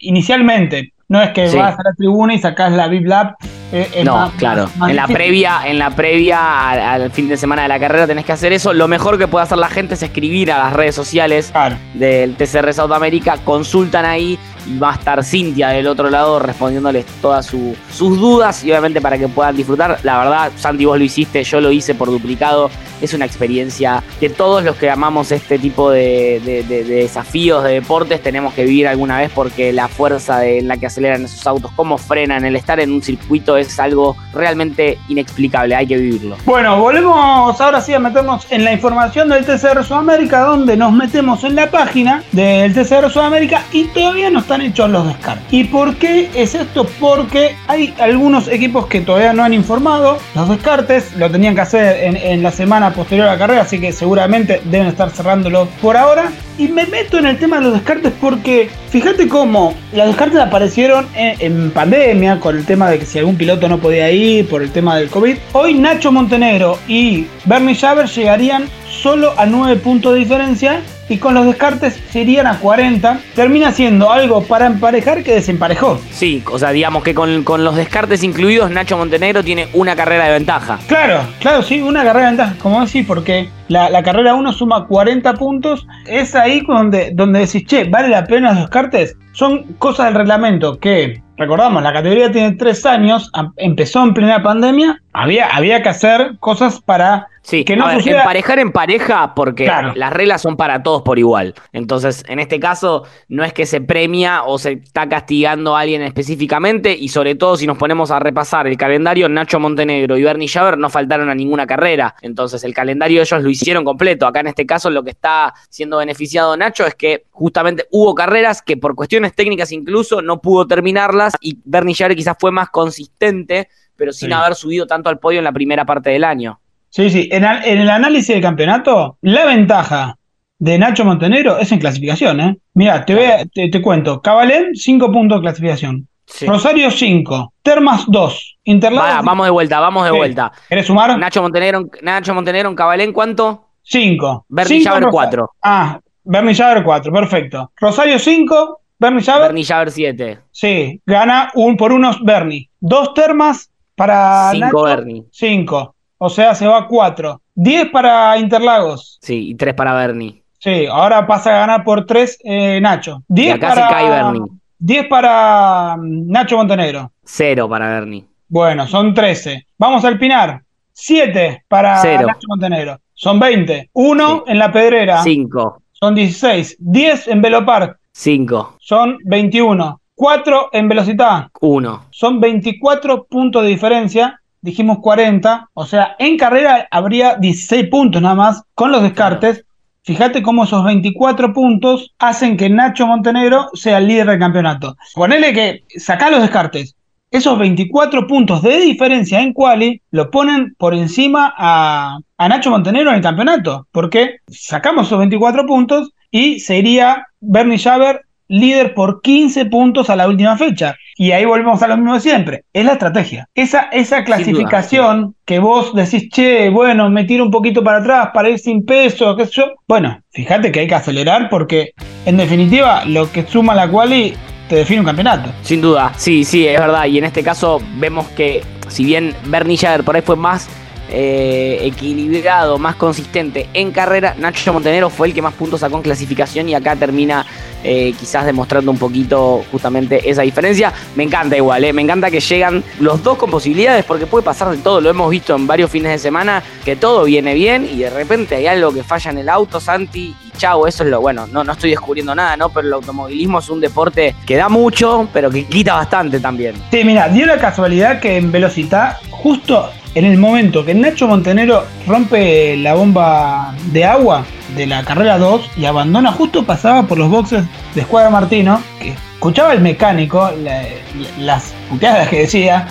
inicialmente. 0.00 0.92
No 1.08 1.22
es 1.22 1.30
que 1.30 1.48
Sí. 1.48 1.56
vas 1.56 1.78
a 1.78 1.82
la 1.84 1.92
tribuna 1.96 2.34
y 2.34 2.38
sacás 2.38 2.72
la 2.72 2.88
VIP 2.88 3.06
Lab. 3.06 3.36
Eh, 3.76 4.02
No, 4.04 4.16
más- 4.16 4.32
claro. 4.34 4.68
más 4.76 4.90
en 4.90 4.96
la 4.96 5.06
previa, 5.06 5.60
en 5.66 5.78
la 5.78 5.90
previa 5.90 6.70
al, 6.70 7.02
al 7.02 7.10
fin 7.10 7.28
de 7.28 7.36
semana 7.36 7.62
de 7.62 7.68
la 7.68 7.78
carrera 7.78 8.06
tenés 8.06 8.24
que 8.24 8.32
hacer 8.32 8.52
eso. 8.52 8.72
Lo 8.72 8.88
mejor 8.88 9.18
que 9.18 9.28
puede 9.28 9.44
hacer 9.44 9.58
la 9.58 9.68
gente 9.68 9.94
es 9.94 10.02
escribir 10.02 10.50
a 10.52 10.58
las 10.58 10.72
redes 10.72 10.94
sociales 10.94 11.50
Claro. 11.52 11.76
del 11.94 12.34
TCR 12.36 12.72
Sudamérica, 12.74 13.36
consultan 13.44 14.04
ahí 14.04 14.38
y 14.66 14.78
va 14.78 14.90
a 14.90 14.94
estar 14.94 15.22
Cintia 15.24 15.68
del 15.68 15.86
otro 15.86 16.10
lado 16.10 16.38
respondiéndoles 16.40 17.06
todas 17.22 17.46
su- 17.46 17.76
sus 17.92 18.18
dudas 18.18 18.64
y 18.64 18.70
obviamente 18.70 19.00
para 19.00 19.16
que 19.18 19.28
puedan 19.28 19.54
disfrutar. 19.56 19.98
La 20.02 20.18
verdad, 20.18 20.50
Santi, 20.56 20.84
vos 20.84 20.98
lo 20.98 21.04
hiciste, 21.04 21.44
yo 21.44 21.60
lo 21.60 21.70
hice 21.70 21.94
por 21.94 22.08
duplicado. 22.10 22.70
Es 23.00 23.12
una 23.12 23.26
experiencia 23.26 24.02
que 24.18 24.30
todos 24.30 24.64
los 24.64 24.74
que 24.76 24.90
amamos 24.90 25.30
este 25.30 25.58
tipo 25.58 25.90
de, 25.90 26.40
de- 26.44 26.62
de- 26.64 26.82
de 26.84 26.94
desafíos, 27.02 27.62
de 27.62 27.72
deportes, 27.74 28.22
tenemos 28.22 28.54
que 28.54 28.64
vivir 28.64 28.88
alguna 28.88 29.18
vez 29.18 29.30
porque 29.34 29.72
la 29.72 29.86
fuerza 29.86 30.38
de, 30.38 30.58
en 30.60 30.68
la 30.68 30.78
que 30.78 30.86
aceleran 30.86 31.24
esos 31.26 31.46
autos, 31.46 31.70
cómo 31.76 31.98
frenan, 31.98 32.44
el 32.46 32.56
estar 32.56 32.80
en 32.80 32.90
un 32.92 33.02
circuito 33.02 33.56
es 33.58 33.65
algo 33.78 34.16
realmente 34.32 34.98
inexplicable, 35.08 35.74
hay 35.74 35.86
que 35.86 35.96
vivirlo. 35.96 36.36
Bueno, 36.44 36.80
volvemos 36.80 37.60
ahora 37.60 37.80
sí 37.80 37.94
a 37.94 37.98
meternos 37.98 38.46
en 38.50 38.64
la 38.64 38.72
información 38.72 39.28
del 39.28 39.44
TCR 39.44 39.84
Sudamérica, 39.84 40.40
donde 40.40 40.76
nos 40.76 40.92
metemos 40.92 41.44
en 41.44 41.54
la 41.54 41.70
página 41.70 42.22
del 42.32 42.72
TCR 42.72 43.10
Sudamérica 43.10 43.64
y 43.72 43.84
todavía 43.84 44.30
no 44.30 44.40
están 44.40 44.60
hechos 44.60 44.90
los 44.90 45.06
descartes. 45.06 45.46
¿Y 45.50 45.64
por 45.64 45.96
qué 45.96 46.30
es 46.34 46.54
esto? 46.54 46.86
Porque 47.00 47.56
hay 47.68 47.94
algunos 47.98 48.48
equipos 48.48 48.86
que 48.86 49.00
todavía 49.00 49.32
no 49.32 49.44
han 49.44 49.54
informado 49.54 50.18
los 50.34 50.48
descartes, 50.48 51.14
lo 51.16 51.30
tenían 51.30 51.54
que 51.54 51.60
hacer 51.60 52.04
en, 52.04 52.16
en 52.16 52.42
la 52.42 52.52
semana 52.52 52.92
posterior 52.92 53.28
a 53.28 53.32
la 53.32 53.38
carrera, 53.38 53.62
así 53.62 53.80
que 53.80 53.92
seguramente 53.92 54.60
deben 54.64 54.88
estar 54.88 55.10
cerrándolo 55.10 55.68
por 55.80 55.96
ahora. 55.96 56.30
Y 56.58 56.68
me 56.68 56.86
meto 56.86 57.18
en 57.18 57.26
el 57.26 57.38
tema 57.38 57.56
de 57.56 57.64
los 57.64 57.74
descartes 57.74 58.12
porque 58.18 58.70
fíjate 58.88 59.28
cómo 59.28 59.74
los 59.92 60.06
descartes 60.06 60.40
aparecieron 60.40 61.06
en, 61.14 61.70
pandemia 61.70 62.40
con 62.40 62.56
el 62.56 62.64
tema 62.64 62.90
de 62.90 62.98
que 62.98 63.04
si 63.06 63.18
algún 63.18 63.36
piloto 63.36 63.68
no 63.68 63.78
podía 63.78 64.10
ir 64.10 64.48
por 64.48 64.62
el 64.62 64.70
tema 64.70 64.96
del 64.96 65.10
COVID. 65.10 65.36
Hoy 65.52 65.74
Nacho 65.74 66.10
Montenegro 66.10 66.78
y 66.88 67.26
Bernie 67.44 67.74
Schaber 67.74 68.06
llegarían 68.06 68.68
solo 68.90 69.34
a 69.36 69.44
9 69.44 69.76
puntos 69.76 70.14
de 70.14 70.20
diferencia 70.20 70.80
y 71.08 71.18
con 71.18 71.34
los 71.34 71.46
descartes 71.46 72.00
se 72.10 72.20
irían 72.20 72.46
a 72.46 72.58
40. 72.58 73.20
Termina 73.34 73.72
siendo 73.72 74.10
algo 74.10 74.42
para 74.42 74.66
emparejar 74.66 75.22
que 75.22 75.34
desemparejó. 75.34 76.00
Sí, 76.10 76.42
o 76.50 76.58
sea, 76.58 76.70
digamos 76.70 77.02
que 77.02 77.14
con, 77.14 77.44
con 77.44 77.64
los 77.64 77.76
descartes 77.76 78.22
incluidos, 78.22 78.70
Nacho 78.70 78.96
Montenegro 78.96 79.42
tiene 79.42 79.68
una 79.72 79.94
carrera 79.94 80.26
de 80.26 80.32
ventaja. 80.32 80.78
Claro, 80.88 81.20
claro, 81.40 81.62
sí, 81.62 81.80
una 81.80 82.04
carrera 82.04 82.26
de 82.26 82.36
ventaja, 82.36 82.54
como 82.60 82.84
decís, 82.84 83.04
porque 83.06 83.48
la, 83.68 83.90
la 83.90 84.02
carrera 84.02 84.34
1 84.34 84.52
suma 84.52 84.86
40 84.86 85.34
puntos. 85.34 85.86
Es 86.06 86.34
ahí 86.34 86.62
donde, 86.66 87.10
donde 87.14 87.40
decís, 87.40 87.64
che, 87.66 87.84
¿vale 87.84 88.08
la 88.08 88.24
pena 88.24 88.52
los 88.52 88.62
descartes? 88.62 89.16
Son 89.32 89.64
cosas 89.78 90.06
del 90.06 90.14
reglamento 90.14 90.78
que, 90.78 91.22
recordamos, 91.36 91.82
la 91.82 91.92
categoría 91.92 92.30
tiene 92.32 92.52
3 92.52 92.86
años, 92.86 93.30
empezó 93.56 94.02
en 94.02 94.14
plena 94.14 94.42
pandemia, 94.42 95.02
había, 95.12 95.48
había 95.48 95.82
que 95.82 95.88
hacer 95.88 96.36
cosas 96.40 96.80
para 96.80 97.28
Sí, 97.42 97.64
que 97.64 97.76
no 97.76 97.86
ver, 97.86 97.98
suceda. 97.98 98.18
emparejar 98.22 98.58
en 98.58 98.72
pareja 98.72 99.32
porque 99.36 99.64
Claro. 99.66 99.92
las 99.94 100.12
reglas 100.12 100.42
son 100.42 100.56
para 100.56 100.82
todos 100.82 101.02
por 101.02 101.16
igual. 101.16 101.54
Entonces, 101.72 102.24
en 102.26 102.40
este 102.40 102.58
caso, 102.58 103.04
no 103.28 103.44
es 103.44 103.52
que 103.52 103.66
se 103.66 103.80
premia 103.80 104.42
o 104.42 104.58
se 104.58 104.72
está 104.72 105.08
castigando 105.08 105.76
a 105.76 105.80
alguien 105.80 106.02
específicamente 106.02 106.92
y 106.98 107.08
sobre 107.08 107.36
todo 107.36 107.56
si 107.56 107.66
nos 107.68 107.78
ponemos 107.78 108.10
a 108.10 108.18
repasar 108.18 108.66
el 108.66 108.76
calendario, 108.76 109.28
Nacho 109.28 109.60
Montenegro 109.60 110.18
y 110.18 110.24
Bernie 110.24 110.48
Schaber 110.48 110.76
no 110.76 110.90
faltaron 110.90 111.30
a 111.30 111.36
ninguna 111.36 111.68
carrera. 111.68 112.16
Entonces, 112.20 112.64
el 112.64 112.74
calendario 112.74 113.22
ellos 113.22 113.40
lo 113.42 113.48
hicieron 113.48 113.84
completo. 113.84 114.26
Acá 114.26 114.40
en 114.40 114.48
este 114.48 114.66
caso, 114.66 114.90
lo 114.90 115.04
que 115.04 115.10
está 115.10 115.54
siendo 115.70 115.98
beneficiado 115.98 116.56
Nacho 116.56 116.84
es 116.84 116.96
que 116.96 117.26
justamente 117.30 117.86
hubo 117.92 118.14
carreras 118.14 118.60
que 118.60 118.76
por 118.76 118.96
cuestiones 118.96 119.34
técnicas 119.34 119.70
incluso 119.70 120.20
no 120.20 120.40
pudo 120.40 120.66
terminarlas 120.66 121.25
y 121.40 121.58
Bernie 121.64 121.94
Schaber 121.94 122.16
quizás 122.16 122.36
fue 122.38 122.50
más 122.52 122.68
consistente, 122.70 123.68
pero 123.96 124.12
sin 124.12 124.28
Sí. 124.28 124.32
haber 124.34 124.54
subido 124.54 124.86
tanto 124.86 125.08
al 125.08 125.18
podio 125.18 125.38
en 125.38 125.44
la 125.44 125.52
primera 125.52 125.84
parte 125.84 126.10
del 126.10 126.24
año. 126.24 126.60
Sí, 126.90 127.10
sí, 127.10 127.28
en, 127.32 127.44
al- 127.44 127.64
en 127.64 127.78
el 127.78 127.90
análisis 127.90 128.28
del 128.28 128.40
campeonato, 128.42 129.18
la 129.22 129.44
ventaja 129.46 130.16
de 130.58 130.78
Nacho 130.78 131.04
Montenegro 131.04 131.58
es 131.58 131.70
en 131.72 131.78
clasificación, 131.78 132.40
¿eh? 132.40 132.56
Mira, 132.74 133.04
te, 133.04 133.82
cuento, 133.82 134.22
Cabalén, 134.22 134.74
5 134.74 135.12
puntos 135.12 135.38
de 135.38 135.42
clasificación. 135.42 136.08
Sí. 136.26 136.46
Rosario 136.46 136.90
5, 136.90 137.52
Termas 137.62 138.04
2, 138.08 138.58
Interlagos. 138.64 139.10
Va, 139.10 139.22
vamos 139.22 139.46
de 139.46 139.50
vuelta, 139.50 139.78
vamos 139.80 140.04
de 140.04 140.10
Sí. 140.10 140.16
vuelta. 140.16 140.50
¿Querés 140.68 140.86
sumar? 140.86 141.16
Nacho 141.18 141.42
Montenegro, 141.42 141.86
Nacho 142.02 142.34
Montenegro 142.34 142.68
en 142.70 142.74
Cabalén, 142.74 143.12
¿cuánto? 143.12 143.64
5. 143.82 144.46
Bernie 144.48 144.80
Schaber, 144.80 145.04
cuatro. 145.10 145.50
Ah, 145.62 146.00
Bernie 146.24 146.54
Schaber 146.54 146.82
4, 146.82 147.12
perfecto. 147.12 147.70
Rosario 147.76 148.18
5, 148.18 148.80
Bernie 148.98 149.22
Javer. 149.22 149.48
Bernie 149.48 149.64
Javer 149.64 149.90
7. 149.90 150.38
Sí, 150.50 151.00
gana 151.04 151.50
un 151.54 151.76
por 151.76 151.92
unos 151.92 152.22
Bernie. 152.22 152.70
Dos 152.80 153.14
termas 153.14 153.70
para 153.94 154.50
5 154.52 154.64
Nacho. 154.64 154.82
Bernie. 154.82 155.24
5. 155.30 155.94
O 156.18 156.30
sea, 156.30 156.54
se 156.54 156.66
va 156.66 156.78
a 156.78 156.86
4. 156.86 157.40
10 157.54 157.90
para 157.90 158.38
Interlagos. 158.38 159.18
Sí, 159.20 159.50
y 159.50 159.54
3 159.54 159.74
para 159.74 159.94
Bernie. 159.94 160.42
Sí, 160.58 160.86
ahora 160.86 161.26
pasa 161.26 161.54
a 161.54 161.58
ganar 161.60 161.84
por 161.84 162.06
3 162.06 162.38
Nacho. 162.80 163.22
10 163.28 163.54
acá 163.56 163.68
para 163.68 163.88
se 163.88 163.94
cae 163.94 164.10
Bernie. 164.10 164.42
10 164.78 165.06
para 165.08 165.96
mm, 165.96 166.30
Nacho 166.30 166.56
Montenegro. 166.56 167.12
0 167.24 167.68
para 167.68 167.88
Bernie. 167.88 168.24
Bueno, 168.48 168.86
son 168.86 169.12
13. 169.12 169.66
Vamos 169.78 170.04
al 170.04 170.18
Pinar. 170.18 170.62
7 170.92 171.64
para 171.68 172.00
Cero. 172.00 172.26
Nacho 172.26 172.46
Montenegro. 172.48 172.98
Son 173.12 173.38
20. 173.38 173.90
1 173.92 174.44
en 174.46 174.58
la 174.58 174.72
Pedrera. 174.72 175.22
5. 175.22 175.82
Son 175.92 176.14
16. 176.14 176.76
10 176.78 177.28
en 177.28 177.42
Velopark. 177.42 177.98
5. 178.16 178.76
Son 178.80 179.18
21. 179.24 180.00
4 180.14 180.70
en 180.72 180.88
Velocidad. 180.88 181.48
1. 181.60 182.06
Son 182.10 182.40
24 182.40 183.26
puntos 183.26 183.62
de 183.62 183.68
diferencia. 183.68 184.40
Dijimos 184.62 185.00
40. 185.00 185.68
O 185.74 185.84
sea, 185.84 186.16
en 186.18 186.38
carrera 186.38 186.88
habría 186.90 187.34
16 187.34 187.88
puntos 187.90 188.22
nada 188.22 188.34
más 188.34 188.62
con 188.74 188.90
los 188.90 189.02
descartes. 189.02 189.64
Fíjate 190.02 190.42
cómo 190.42 190.64
esos 190.64 190.82
24 190.82 191.52
puntos 191.52 192.14
hacen 192.18 192.56
que 192.56 192.70
Nacho 192.70 193.06
Montenegro 193.06 193.68
sea 193.74 193.98
el 193.98 194.08
líder 194.08 194.28
del 194.28 194.38
campeonato. 194.38 194.96
Ponele 195.14 195.52
que 195.52 195.84
saca 195.98 196.30
los 196.30 196.40
descartes. 196.40 196.96
Esos 197.30 197.58
24 197.58 198.26
puntos 198.26 198.62
de 198.62 198.80
diferencia 198.80 199.42
en 199.42 199.52
quali 199.52 200.00
lo 200.10 200.30
ponen 200.30 200.74
por 200.78 200.94
encima 200.94 201.52
a, 201.54 202.18
a 202.38 202.48
Nacho 202.48 202.70
Montenegro 202.70 203.10
en 203.10 203.16
el 203.16 203.22
campeonato. 203.22 203.86
Porque 203.92 204.36
sacamos 204.48 205.08
esos 205.08 205.18
24 205.18 205.66
puntos 205.66 206.12
y 206.30 206.60
sería 206.60 207.26
Bernie 207.46 207.78
Javer 207.78 208.26
líder 208.48 208.94
por 208.94 209.22
15 209.22 209.66
puntos 209.66 210.10
a 210.10 210.16
la 210.16 210.28
última 210.28 210.56
fecha. 210.56 210.96
Y 211.16 211.32
ahí 211.32 211.44
volvemos 211.44 211.82
a 211.82 211.88
lo 211.88 211.96
mismo 211.96 212.14
de 212.14 212.20
siempre. 212.20 212.64
Es 212.72 212.84
la 212.84 212.92
estrategia. 212.92 213.48
Esa, 213.54 213.88
esa 213.92 214.24
clasificación 214.24 215.34
que 215.46 215.58
vos 215.58 215.94
decís, 215.94 216.28
che, 216.30 216.68
bueno, 216.68 217.08
me 217.08 217.24
tiro 217.24 217.44
un 217.44 217.50
poquito 217.50 217.82
para 217.82 217.98
atrás 217.98 218.28
para 218.34 218.50
ir 218.50 218.58
sin 218.58 218.84
peso, 218.84 219.34
qué 219.36 219.46
sé 219.46 219.52
yo. 219.54 219.64
Bueno, 219.88 220.20
fíjate 220.32 220.70
que 220.70 220.80
hay 220.80 220.86
que 220.86 220.94
acelerar 220.94 221.48
porque, 221.48 221.92
en 222.26 222.36
definitiva, 222.36 223.04
lo 223.06 223.30
que 223.32 223.46
suma 223.46 223.74
la 223.74 223.88
quali 223.88 224.34
te 224.68 224.76
define 224.76 225.00
un 225.00 225.06
campeonato. 225.06 225.50
Sin 225.62 225.80
duda, 225.80 226.12
sí, 226.16 226.44
sí, 226.44 226.66
es 226.66 226.78
verdad. 226.78 227.06
Y 227.06 227.18
en 227.18 227.24
este 227.24 227.42
caso 227.42 227.80
vemos 227.98 228.26
que, 228.28 228.62
si 228.88 229.04
bien 229.04 229.34
Bernie 229.46 229.78
Jager 229.78 230.04
por 230.04 230.16
ahí 230.16 230.22
fue 230.22 230.36
más 230.36 230.68
eh, 231.08 231.78
equilibrado, 231.82 232.78
más 232.78 232.96
consistente 232.96 233.68
en 233.74 233.92
carrera, 233.92 234.34
Nacho 234.38 234.72
Montenegro 234.72 235.10
fue 235.10 235.28
el 235.28 235.34
que 235.34 235.42
más 235.42 235.54
puntos 235.54 235.80
sacó 235.80 235.96
en 235.96 236.02
clasificación 236.02 236.68
y 236.68 236.74
acá 236.74 236.96
termina 236.96 237.46
eh, 237.84 238.12
quizás 238.18 238.44
demostrando 238.44 238.90
un 238.90 238.98
poquito 238.98 239.64
justamente 239.70 240.28
esa 240.28 240.42
diferencia. 240.42 240.92
Me 241.14 241.22
encanta 241.22 241.56
igual, 241.56 241.84
eh, 241.84 241.92
me 241.92 242.02
encanta 242.02 242.30
que 242.30 242.40
llegan 242.40 242.82
los 242.98 243.22
dos 243.22 243.38
con 243.38 243.50
posibilidades 243.50 244.04
porque 244.04 244.26
puede 244.26 244.44
pasar 244.44 244.70
de 244.70 244.78
todo, 244.78 245.00
lo 245.00 245.08
hemos 245.08 245.30
visto 245.30 245.54
en 245.54 245.66
varios 245.66 245.90
fines 245.90 246.10
de 246.10 246.18
semana, 246.18 246.62
que 246.84 246.96
todo 246.96 247.24
viene 247.24 247.54
bien 247.54 247.88
y 247.90 247.98
de 247.98 248.10
repente 248.10 248.56
hay 248.56 248.66
algo 248.66 248.92
que 248.92 249.04
falla 249.04 249.30
en 249.30 249.38
el 249.38 249.48
auto, 249.48 249.78
Santi, 249.78 250.34
y 250.44 250.50
chau, 250.58 250.86
eso 250.86 251.04
es 251.04 251.10
lo 251.10 251.20
bueno, 251.20 251.46
no, 251.46 251.62
no 251.62 251.72
estoy 251.72 251.90
descubriendo 251.90 252.34
nada, 252.34 252.56
¿no? 252.56 252.70
Pero 252.70 252.88
el 252.88 252.92
automovilismo 252.94 253.60
es 253.60 253.68
un 253.68 253.80
deporte 253.80 254.34
que 254.44 254.56
da 254.56 254.68
mucho, 254.68 255.28
pero 255.32 255.50
que 255.50 255.64
quita 255.66 255.94
bastante 255.94 256.40
también. 256.40 256.74
Sí, 256.90 257.04
mira, 257.04 257.28
dio 257.28 257.46
la 257.46 257.58
casualidad 257.58 258.18
que 258.18 258.36
en 258.36 258.50
velocidad, 258.50 259.18
justo 259.30 259.90
en 260.16 260.24
el 260.24 260.38
momento 260.38 260.84
que 260.84 260.94
Nacho 260.94 261.28
Montenegro 261.28 261.84
rompe 262.06 262.76
la 262.78 262.94
bomba 262.94 263.74
de 263.92 264.04
agua 264.04 264.44
de 264.74 264.86
la 264.86 265.04
carrera 265.04 265.36
2 265.38 265.70
y 265.76 265.84
abandona, 265.84 266.32
justo 266.32 266.64
pasaba 266.64 267.02
por 267.06 267.18
los 267.18 267.28
boxes 267.30 267.64
de 267.94 268.00
Escuadra 268.00 268.30
Martino, 268.30 268.80
que 269.00 269.10
escuchaba 269.34 269.72
el 269.74 269.80
mecánico, 269.80 270.50
la- 270.62 270.82
la- 270.82 271.38
las 271.38 271.74
puteadas 271.90 272.28
que 272.28 272.40
decía, 272.40 272.88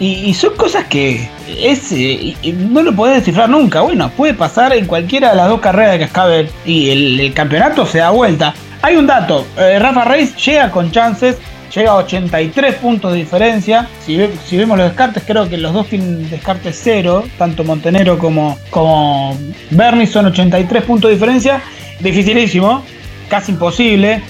y, 0.00 0.32
son 0.34 0.54
cosas 0.56 0.84
que 0.86 1.28
eh, 1.46 2.54
no 2.56 2.82
lo 2.82 2.92
podés 2.96 3.16
descifrar 3.18 3.48
nunca. 3.48 3.82
Bueno, 3.82 4.10
puede 4.16 4.34
pasar 4.34 4.72
en 4.74 4.86
cualquiera 4.86 5.30
de 5.30 5.36
las 5.36 5.48
dos 5.48 5.60
carreras 5.60 5.98
que 5.98 6.04
acaben 6.04 6.48
y 6.66 6.90
el, 6.90 7.20
el 7.20 7.32
campeonato 7.34 7.86
se 7.86 7.98
da 7.98 8.10
vuelta. 8.10 8.52
Hay 8.80 8.96
un 8.96 9.06
dato, 9.06 9.46
eh, 9.56 9.78
Rafa 9.78 10.04
Reis 10.04 10.34
llega 10.44 10.70
con 10.72 10.90
chances, 10.90 11.36
llega 11.74 11.90
a 11.92 11.96
83 11.96 12.74
puntos 12.76 13.12
de 13.12 13.18
diferencia. 13.18 13.88
Si, 14.00 14.16
ve- 14.16 14.30
si 14.44 14.56
vemos 14.56 14.76
los 14.78 14.86
descartes, 14.88 15.22
creo 15.26 15.48
que 15.48 15.56
los 15.56 15.72
dos 15.72 15.86
descartes 15.90 16.80
cero, 16.82 17.24
tanto 17.38 17.64
Montenegro 17.64 18.18
como, 18.18 18.58
como 18.70 19.36
Bernie 19.70 20.06
son 20.06 20.26
83 20.26 20.82
puntos 20.84 21.08
de 21.10 21.14
diferencia. 21.14 21.60
Dificilísimo, 22.00 22.82
casi 23.28 23.52
imposible. 23.52 24.22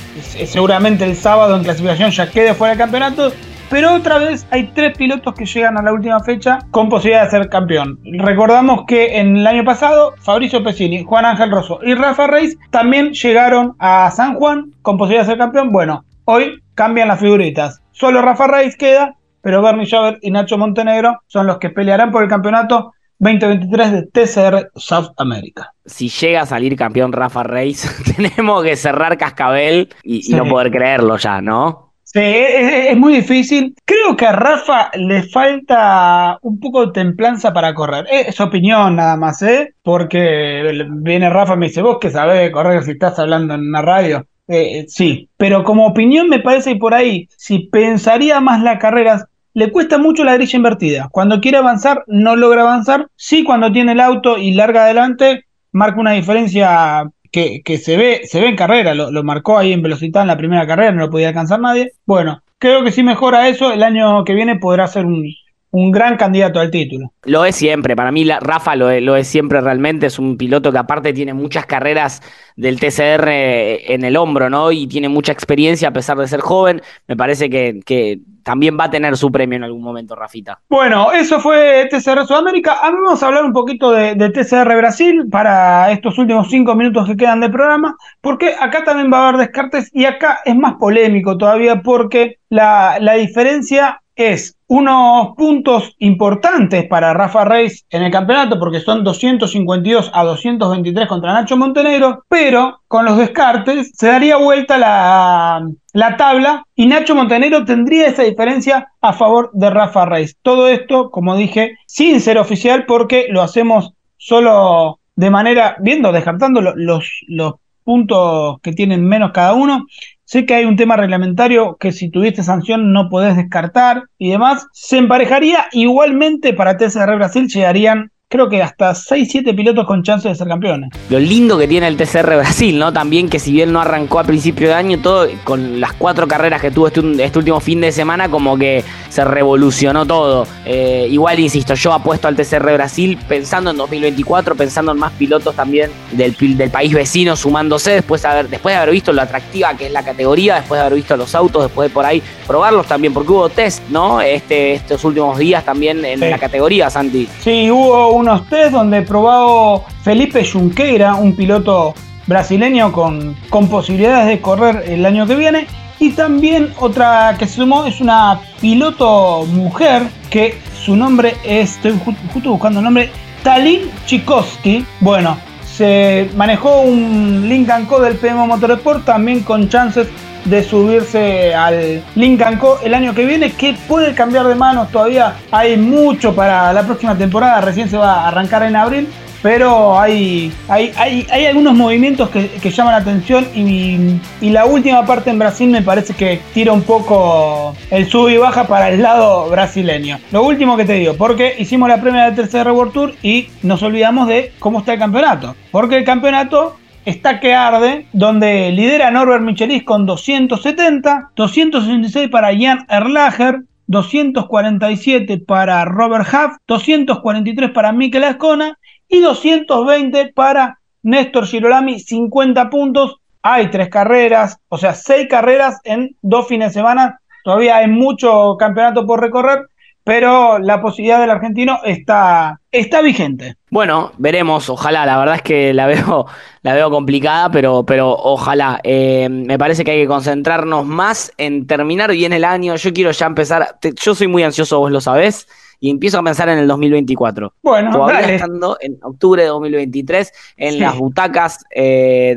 Seguramente 0.47 1.05
el 1.05 1.17
sábado 1.17 1.57
en 1.57 1.65
clasificación 1.65 2.11
ya 2.11 2.31
quede 2.31 2.55
fuera 2.55 2.71
del 2.75 2.79
campeonato. 2.79 3.33
Pero 3.71 3.95
otra 3.95 4.19
vez 4.19 4.47
hay 4.51 4.65
tres 4.75 4.95
pilotos 4.99 5.33
que 5.35 5.47
llegan 5.47 5.79
a 5.79 5.83
la 5.83 5.95
última 5.95 6.21
fecha 6.21 6.59
con 6.71 6.91
posibilidad 6.91 7.25
de 7.25 7.31
ser 7.31 7.49
campeón. 7.49 7.99
Recordamos 8.19 8.85
que 8.87 9.17
en 9.19 9.39
el 9.39 9.47
año 9.47 9.65
pasado 9.65 10.13
Fabricio 10.21 10.63
Pesini, 10.63 11.03
Juan 11.05 11.25
Ángel 11.25 11.51
Rosso 11.51 11.79
y 11.83 11.95
Rafa 11.95 12.27
Reis 12.27 12.59
también 12.71 13.15
llegaron 13.15 13.75
a 13.79 14.11
San 14.11 14.35
Juan 14.35 14.73
con 14.83 14.99
posibilidad 14.99 15.23
de 15.25 15.31
ser 15.33 15.39
campeón. 15.39 15.73
Bueno, 15.73 16.05
hoy 16.27 16.62
cambian 16.75 17.09
las 17.09 17.21
figuritas. 17.21 17.83
Solo 17.93 18.23
Rafa 18.23 18.47
Reis 18.47 18.77
queda, 18.77 19.17
pero 19.43 19.63
Bernie 19.63 19.87
Javer 19.87 20.19
y 20.23 20.31
Nacho 20.31 20.59
Montenegro 20.59 21.21
son 21.27 21.47
los 21.47 21.59
que 21.59 21.71
pelearán 21.71 22.11
por 22.11 22.23
el 22.23 22.29
campeonato 22.29 22.93
2023 23.23 23.93
de 23.93 24.03
TCR 24.07 24.71
South 24.75 25.13
America. 25.17 25.73
Si 25.87 26.09
llega 26.09 26.43
a 26.43 26.47
salir 26.47 26.77
campeón 26.77 27.13
Rafa 27.13 27.45
Reis, 27.45 27.89
tenemos 28.17 28.65
que 28.65 28.77
cerrar 28.77 29.17
Cascabel 29.17 29.89
y, 30.03 30.35
no 30.35 30.45
poder 30.45 30.73
creerlo 30.73 31.17
ya, 31.19 31.41
¿no? 31.41 31.93
Sí, 32.03 32.21
es, 32.21 32.91
es 32.91 32.97
muy 32.97 33.15
difícil. 33.15 33.75
Creo 33.87 34.17
que 34.17 34.27
a 34.27 34.33
Rafa 34.33 34.91
le 34.95 35.23
falta 35.23 36.37
un 36.43 36.61
poco 36.61 36.87
de 36.87 36.93
templanza 36.93 37.53
para 37.53 37.73
correr. 37.75 38.07
Es 38.11 38.39
opinión 38.41 38.97
nada 38.97 39.17
más, 39.17 39.41
¿eh? 39.43 39.75
Porque 39.83 40.85
viene 40.91 41.31
Rafa 41.31 41.55
y 41.55 41.59
me 41.59 41.67
dice, 41.69 41.81
vos 41.81 41.99
que 42.01 42.11
sabés 42.11 42.51
correr 42.51 42.83
si 42.83 42.91
estás 42.91 43.19
hablando 43.19 43.55
en 43.55 43.61
una 43.61 43.83
radio. 43.83 44.27
Eh, 44.49 44.87
sí, 44.89 45.29
pero 45.37 45.65
como 45.65 45.87
opinión 45.87 46.29
me 46.29 46.41
parece 46.41 46.77
por 46.77 46.95
ahí, 46.95 47.29
si 47.37 47.61
pensaría 47.61 48.41
más 48.41 48.63
las 48.63 48.79
carreras, 48.79 49.25
le 49.55 49.71
cuesta 49.71 49.99
mucho 49.99 50.25
la 50.25 50.35
grilla 50.35 50.57
invertida. 50.57 51.09
Cuando 51.11 51.41
quiere 51.41 51.59
avanzar, 51.59 52.05
no 52.07 52.37
logra 52.37 52.63
avanzar. 52.63 53.09
Sí, 53.17 53.45
cuando 53.45 53.73
tiene 53.73 53.93
el 53.93 54.01
auto 54.01 54.39
y 54.39 54.53
larga 54.53 54.85
adelante, 54.85 55.45
marca 55.73 56.01
una 56.01 56.13
diferencia 56.13 57.11
que, 57.31 57.63
que 57.65 57.79
se 57.79 57.97
ve, 57.97 58.23
se 58.25 58.41
ve 58.41 58.49
en 58.49 58.57
carrera, 58.57 58.95
lo, 58.95 59.11
lo 59.11 59.25
marcó 59.25 59.59
ahí 59.59 59.73
en 59.73 59.83
velocidad 59.83 60.23
en 60.23 60.29
la 60.29 60.37
primera 60.37 60.67
carrera, 60.67 60.93
no 60.93 61.01
lo 61.01 61.11
podía 61.11 61.29
alcanzar 61.29 61.61
nadie. 61.61 61.93
Bueno, 62.07 62.43
creo 62.59 62.85
que 62.85 62.93
si 62.93 63.03
mejora 63.03 63.49
eso, 63.49 63.73
el 63.73 63.83
año 63.83 64.25
que 64.25 64.35
viene 64.35 64.59
podrá 64.59 64.87
ser 64.87 65.07
un, 65.07 65.25
un 65.73 65.91
gran 65.91 66.17
candidato 66.17 66.61
al 66.61 66.71
título. 66.71 67.13
Lo 67.25 67.45
es 67.45 67.57
siempre, 67.57 67.97
para 67.97 68.13
mí 68.13 68.25
la, 68.25 68.39
Rafa 68.41 68.77
lo 68.77 68.91
es, 68.91 69.03
lo 69.03 69.17
es 69.17 69.27
siempre 69.27 69.61
realmente, 69.61 70.07
es 70.07 70.19
un 70.19 70.37
piloto 70.37 70.71
que 70.71 70.79
aparte 70.79 71.13
tiene 71.15 71.33
muchas 71.33 71.65
carreras 71.65 72.23
del 72.57 72.79
TCR 72.79 73.29
en 73.29 74.05
el 74.05 74.17
hombro, 74.19 74.51
¿no? 74.51 74.71
Y 74.71 74.87
tiene 74.87 75.09
mucha 75.09 75.33
experiencia 75.33 75.89
a 75.89 75.93
pesar 75.93 76.19
de 76.19 76.29
ser 76.29 76.41
joven, 76.41 76.83
me 77.09 77.17
parece 77.17 77.49
que, 77.49 77.81
que 77.87 78.21
también 78.43 78.77
va 78.79 78.85
a 78.85 78.91
tener 78.91 79.17
su 79.17 79.33
premio 79.33 79.57
en 79.57 79.65
algún 79.65 79.83
momento, 79.83 80.15
Rafita. 80.15 80.61
Bueno, 80.69 81.11
eso 81.13 81.41
fue 81.41 81.89
TCR 81.91 82.27
Sudamérica. 82.27 82.75
Ahora 82.75 82.99
vamos 83.03 83.23
a 83.23 83.27
hablar 83.29 83.45
un 83.45 83.53
poquito 83.55 83.93
de, 83.93 84.15
de 84.15 84.29
TCR 84.29 84.77
Brasil 84.77 85.27
para 85.31 85.91
estos 85.91 86.19
últimos 86.19 86.51
cinco 86.51 86.75
minutos 86.75 87.09
que 87.09 87.17
quedan 87.17 87.41
de 87.41 87.49
programa, 87.49 87.97
porque 88.21 88.55
acá 88.61 88.85
también 88.85 89.11
va 89.11 89.19
a 89.19 89.29
haber 89.29 89.41
descartes 89.41 89.89
y 89.95 90.05
acá 90.05 90.41
es 90.45 90.55
más 90.55 90.75
polémico 90.75 91.39
todavía 91.39 91.81
porque 91.81 92.37
la, 92.51 92.99
la 93.01 93.15
diferencia 93.15 94.02
es 94.14 94.57
unos 94.66 95.35
puntos 95.37 95.94
importantes 95.98 96.87
para 96.87 97.12
Rafa 97.14 97.44
Reis 97.44 97.85
en 97.90 98.03
el 98.03 98.11
campeonato 98.11 98.59
porque 98.59 98.81
son 98.81 99.05
252 99.05 100.11
a 100.14 100.25
223 100.25 101.09
contra 101.09 101.33
Nacho 101.33 101.57
Montenegro, 101.57 102.25
pero 102.29 102.81
con 102.88 103.05
los 103.05 103.16
descartes 103.18 103.90
se 103.94 104.07
daría 104.09 104.37
vuelta 104.37 104.79
la, 104.79 105.66
la 105.92 106.16
tabla 106.16 106.64
y 106.75 106.87
Nacho 106.87 107.14
Montenegro 107.14 107.64
tendría 107.64 108.07
esa 108.07 108.22
diferencia 108.22 108.88
a 109.01 109.12
favor 109.12 109.51
de 109.53 109.70
Rafa 109.70 110.05
Reis. 110.07 110.37
Todo 110.42 110.68
esto, 110.68 111.11
como 111.11 111.37
dije, 111.37 111.77
sin 111.87 112.20
ser 112.20 112.38
oficial 112.38 112.85
porque 112.87 113.27
lo 113.31 113.42
hacemos 113.42 113.92
solo 114.16 114.98
de 115.16 115.31
manera, 115.31 115.77
viendo, 115.81 116.12
descartando 116.12 116.61
lo- 116.61 116.75
los, 116.77 117.09
los 117.29 117.55
puntos 117.85 118.59
que 118.62 118.72
tienen 118.72 119.05
menos 119.07 119.33
cada 119.33 119.55
uno. 119.55 119.87
Sé 120.33 120.47
que 120.47 120.55
hay 120.55 120.64
un 120.64 120.77
tema 120.77 120.97
reglamentario 120.97 121.77
que 121.79 121.92
si 121.92 122.09
tuviste 122.09 122.42
sanción 122.42 122.90
no 122.90 123.11
podés 123.11 123.37
descartar 123.37 124.05
y 124.16 124.31
demás. 124.31 124.66
Se 124.73 124.97
emparejaría 124.97 125.66
igualmente 125.73 126.55
para 126.55 126.79
TCR 126.79 127.16
Brasil, 127.16 127.49
llegarían 127.49 128.12
creo 128.33 128.49
que 128.49 128.62
hasta 128.62 128.95
6, 128.95 129.29
7 129.31 129.53
pilotos 129.53 129.87
con 129.87 130.03
chance 130.03 130.27
de 130.27 130.35
ser 130.35 130.49
campeones. 130.49 130.88
Lo 131.11 131.18
lindo 131.18 131.59
que 131.59 131.68
tiene 131.68 131.87
el 131.87 131.99
TCR 131.99 132.37
Brasil, 132.38 132.79
¿no? 132.79 132.90
También 132.90 133.29
que 133.29 133.38
si 133.38 133.53
bien 133.53 133.71
no 133.71 133.81
arrancó 133.81 134.18
a 134.21 134.25
principio 134.25 134.68
de 134.68 134.75
año, 134.75 134.99
todo 135.01 135.29
con 135.45 135.79
las 135.79 135.92
cuatro 135.92 136.27
carreras 136.27 136.62
que 136.62 136.71
tuvo 136.71 136.87
este, 136.87 137.03
este 137.23 137.38
último 137.38 137.61
fin 137.61 137.83
de 137.83 137.92
semana, 137.92 138.31
como 138.31 138.57
que 138.57 138.85
se 139.11 139.23
revolucionó 139.23 140.07
todo. 140.07 140.47
Eh, 140.64 141.09
igual, 141.11 141.40
insisto, 141.40 141.75
yo 141.75 141.92
apuesto 141.92 142.27
al 142.27 142.35
TCR 142.35 142.73
Brasil 142.73 143.18
pensando 143.29 143.71
en 143.71 143.77
2024, 143.77 144.55
pensando 144.55 144.92
en 144.92 144.99
más 144.99 145.12
pilotos 145.12 145.55
también 145.55 145.90
del, 146.12 146.35
del 146.57 146.71
país 146.71 146.95
vecino 146.95 147.37
sumándose, 147.37 147.90
después 147.90 148.23
de, 148.23 148.29
haber, 148.29 148.49
después 148.49 148.73
de 148.73 148.79
haber 148.79 148.92
visto 148.92 149.12
lo 149.12 149.21
atractiva 149.21 149.75
que 149.77 149.87
es 149.87 149.92
la 149.92 150.03
categoría, 150.03 150.55
después 150.55 150.79
de 150.79 150.87
haber 150.87 150.97
visto 150.97 151.18
los 151.18 151.35
autos, 151.35 151.64
después 151.64 151.90
de 151.90 151.95
por 151.95 152.07
ahí 152.07 152.23
probarlos 152.47 152.87
también, 152.87 153.12
porque 153.12 153.31
hubo 153.31 153.51
test, 153.51 153.83
¿no? 153.90 154.23
Este, 154.23 154.73
estos 154.73 155.05
últimos 155.05 155.37
días 155.37 155.62
también 155.66 156.03
en 156.03 156.18
la 156.21 156.38
categoría, 156.38 156.88
Santi. 156.88 157.29
Sí, 157.40 157.71
hubo 157.71 158.22
unos 158.23 158.47
test 158.49 158.73
donde 158.73 159.03
probado 159.03 159.85
Felipe 160.03 160.45
Junqueira, 160.45 161.15
un 161.15 161.35
piloto 161.35 161.93
brasileño 162.27 162.93
con, 162.93 163.37
posibilidades 163.69 164.29
de 164.29 164.41
correr 164.41 164.85
el 164.87 165.05
año 165.05 165.27
que 165.27 165.35
viene. 165.35 165.67
Y 165.99 166.11
también 166.11 166.73
otra 166.79 167.37
que 167.39 167.47
se 167.47 167.57
sumó 167.57 167.85
es 167.85 168.01
una 168.01 168.41
piloto 168.61 169.45
mujer 169.47 170.03
que 170.31 170.59
su 170.85 170.97
nombre 170.97 171.37
es, 171.45 171.77
estoy 171.77 171.99
justo 172.33 172.51
buscando 172.51 172.81
el 172.81 172.85
nombre, 172.85 173.11
Talin 173.43 173.91
Chikowski. 174.07 174.85
Bueno, 175.01 175.37
se 175.65 176.31
manejó 176.37 176.81
un 176.81 177.49
Lincoln 177.49 177.87
Co 177.87 178.01
del 178.01 178.17
PM 178.17 178.47
Motorsport 178.47 179.05
también 179.05 179.41
con 179.41 179.69
chances 179.69 180.09
de 180.45 180.63
subirse 180.63 181.55
al 181.55 182.03
Lincoln 182.15 182.59
Co 182.59 182.79
el 182.83 182.95
año 182.95 183.15
que 183.15 183.25
viene, 183.25 183.53
que 183.53 183.75
puede 183.89 184.15
cambiar 184.15 184.47
de 184.47 184.55
manos 184.55 184.91
todavía. 184.91 185.35
Hay 185.51 185.77
mucho 185.77 186.35
para 186.35 186.73
la 186.73 186.83
próxima 186.83 187.17
temporada, 187.17 187.61
recién 187.61 187.89
se 187.89 187.97
va 187.97 188.25
a 188.25 188.29
arrancar 188.29 188.63
en 188.63 188.77
abril, 188.77 189.09
pero 189.43 189.99
hay, 189.99 190.53
hay, 190.69 190.93
hay, 190.97 191.47
algunos 191.47 191.75
movimientos 191.75 192.31
que, 192.31 192.71
llaman 192.71 192.93
la 192.93 193.01
atención 193.01 193.47
y, 193.55 194.21
la 194.41 194.67
última 194.67 195.05
parte 195.05 195.31
en 195.31 195.39
Brasil 195.39 195.69
me 195.69 195.83
parece 195.83 196.15
que 196.15 196.41
tira 196.55 196.73
un 196.73 196.83
poco 196.83 197.75
el 197.91 198.07
sub 198.09 198.29
y 198.29 198.37
baja 198.37 198.67
para 198.67 198.91
el 198.91 199.03
lado 199.03 199.49
brasileño. 199.49 200.19
Lo 200.31 200.45
último 200.45 200.77
que 200.77 200.85
te 200.85 200.95
digo, 200.95 201.15
porque 201.15 201.57
hicimos 201.59 201.89
la 201.89 202.01
premia 202.01 202.27
del 202.27 202.37
tercer 202.37 202.71
World 202.71 202.93
Tour 202.93 203.15
y 203.23 203.49
nos 203.63 203.83
olvidamos 203.83 204.29
de 204.29 204.53
cómo 204.59 204.81
está 204.81 204.93
el 204.93 204.99
campeonato. 204.99 205.57
Porque 205.71 205.97
el 205.97 206.05
campeonato 206.05 206.77
está 207.05 207.41
que 207.41 207.55
arde, 207.55 208.07
donde 208.12 208.71
lidera 208.73 209.11
Norbert 209.11 209.43
Michelis 209.43 209.83
con 209.85 210.07
270, 210.07 211.31
266 211.35 212.29
para 212.29 212.57
Jan 212.57 212.87
Erlacher, 212.88 213.62
247 213.87 215.38
para 215.38 215.85
Robert 215.85 216.27
Huff, 216.27 216.57
243 216.67 217.71
para 217.71 217.93
Mikel 217.93 218.25
Ascona 218.25 218.79
y 219.09 219.21
220 219.21 220.33
para 220.35 220.79
Néstor 221.03 221.47
Girolami, 221.47 222.01
50 222.01 222.71
puntos. 222.71 223.17
Hay 223.43 223.71
tres 223.71 223.88
carreras, 223.88 224.59
o 224.69 224.79
sea, 224.79 224.95
seis 224.95 225.27
carreras 225.29 225.81
en 225.85 226.17
dos 226.23 226.47
fines 226.47 226.69
de 226.69 226.75
semana. 226.75 227.21
Todavía 227.45 227.77
hay 227.77 227.88
mucho 227.88 228.57
campeonato 228.57 229.05
por 229.05 229.21
recorrer, 229.21 229.67
pero 230.05 230.59
la 230.61 230.81
posibilidad 230.81 231.21
del 231.21 231.31
argentino 231.31 231.81
está, 231.85 232.61
está 232.71 233.03
vigente. 233.03 233.57
Bueno, 233.73 234.13
veremos, 234.19 234.69
ojalá, 234.69 235.07
la 235.07 235.17
verdad 235.17 235.37
es 235.37 235.43
que 235.43 235.73
la 235.73 235.87
veo, 235.87 236.27
la 236.63 236.75
veo 236.75 236.91
complicada, 236.91 237.51
pero, 237.51 237.87
pero 237.87 238.11
ojalá. 238.11 238.79
Eh, 238.85 239.31
me 239.31 239.59
parece 239.59 239.83
que 239.83 239.93
hay 239.93 240.03
que 240.03 240.07
concentrarnos 240.07 240.85
más 240.85 241.33
en 241.39 241.67
terminar 241.67 242.13
bien 242.13 242.35
el 242.35 242.45
año. 242.45 242.77
Yo 242.77 242.93
quiero 242.93 243.13
ya 243.13 243.25
empezar, 243.25 243.79
yo 243.99 244.15
soy 244.15 244.27
muy 244.27 244.43
ansioso, 244.43 244.79
vos 244.79 244.93
lo 244.93 245.01
sabés 245.01 245.49
y 245.83 245.90
empiezo 245.90 246.21
a 246.21 246.23
pensar 246.23 246.49
en 246.49 246.61
el 246.61 246.68
2024. 246.68 247.55
Bueno, 247.61 247.90
Todavía 247.90 248.35
estando 248.35 248.79
en 248.81 248.99
octubre 249.03 249.42
de 249.42 249.49
2023 249.49 250.33
en 250.57 250.79
las 250.79 250.97
butacas 250.97 251.64
eh, 251.75 252.37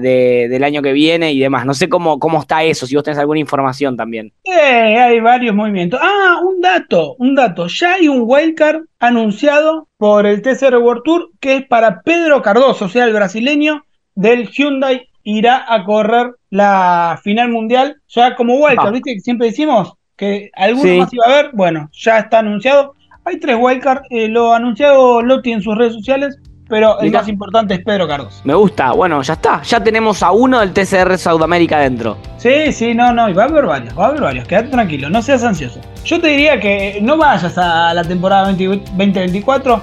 del 0.49 0.63
año 0.63 0.81
que 0.81 0.93
viene 0.93 1.31
y 1.31 1.39
demás. 1.39 1.63
No 1.63 1.75
sé 1.75 1.87
cómo, 1.87 2.17
cómo 2.17 2.41
está 2.41 2.63
eso, 2.63 2.87
si 2.87 2.95
vos 2.95 3.03
tenés 3.03 3.19
alguna 3.19 3.39
información 3.39 3.95
también. 3.95 4.33
Eh, 4.45 4.97
hay 4.97 5.19
varios 5.19 5.53
movimientos. 5.53 5.99
Ah, 6.01 6.39
un 6.43 6.59
dato, 6.59 7.15
un 7.19 7.35
dato. 7.35 7.67
Ya 7.67 7.93
hay 7.93 8.07
un 8.07 8.23
wildcard 8.25 8.81
anunciado 8.97 9.89
por 9.97 10.25
el 10.25 10.41
TCR 10.41 10.77
World 10.77 11.03
Tour 11.03 11.29
que 11.39 11.57
es 11.57 11.67
para 11.67 12.01
Pedro 12.01 12.41
Cardoso, 12.41 12.85
o 12.85 12.89
sea, 12.89 13.05
el 13.05 13.13
brasileño 13.13 13.85
del 14.15 14.49
Hyundai 14.49 15.07
irá 15.23 15.71
a 15.71 15.83
correr 15.83 16.31
la 16.49 17.19
final 17.23 17.49
mundial 17.49 17.97
ya 18.07 18.35
como 18.35 18.55
wildcard, 18.55 18.93
¿viste? 18.93 19.13
Que 19.13 19.19
siempre 19.19 19.47
decimos 19.47 19.93
que 20.15 20.49
alguno 20.55 20.97
más 20.97 21.13
iba 21.13 21.25
a 21.27 21.43
ver, 21.43 21.51
bueno, 21.53 21.91
ya 21.93 22.17
está 22.17 22.39
anunciado. 22.39 22.95
Hay 23.27 23.39
tres 23.39 23.57
wildcards, 23.59 24.05
eh, 24.11 24.27
lo 24.27 24.53
ha 24.53 24.57
anunciado 24.57 25.23
Lotti 25.23 25.51
en 25.51 25.59
sus 25.59 25.75
redes 25.75 25.93
sociales, 25.93 26.37
pero 26.69 26.99
el 26.99 27.11
más 27.11 27.27
importante 27.27 27.73
es 27.73 27.79
Pedro 27.83 28.07
Cardos. 28.07 28.39
Me 28.43 28.53
gusta, 28.53 28.91
bueno, 28.91 29.19
ya 29.23 29.33
está, 29.33 29.63
ya 29.63 29.83
tenemos 29.83 30.21
a 30.21 30.29
uno 30.29 30.59
del 30.59 30.73
TCR 30.73 31.17
Sudamérica 31.17 31.79
dentro. 31.79 32.17
Sí, 32.37 32.71
sí, 32.71 32.93
no, 32.93 33.13
no, 33.13 33.27
y 33.27 33.33
va 33.33 33.45
a 33.45 33.47
haber 33.47 33.65
varios, 33.65 33.97
va 33.97 34.05
a 34.05 34.07
haber 34.09 34.21
varios, 34.21 34.47
quédate 34.47 34.67
tranquilo, 34.67 35.09
no 35.09 35.23
seas 35.23 35.43
ansioso. 35.43 35.81
Yo 36.05 36.21
te 36.21 36.27
diría 36.27 36.59
que 36.59 36.99
no 37.01 37.17
vayas 37.17 37.57
a 37.57 37.95
la 37.95 38.03
temporada 38.03 38.51
2024, 38.51 39.81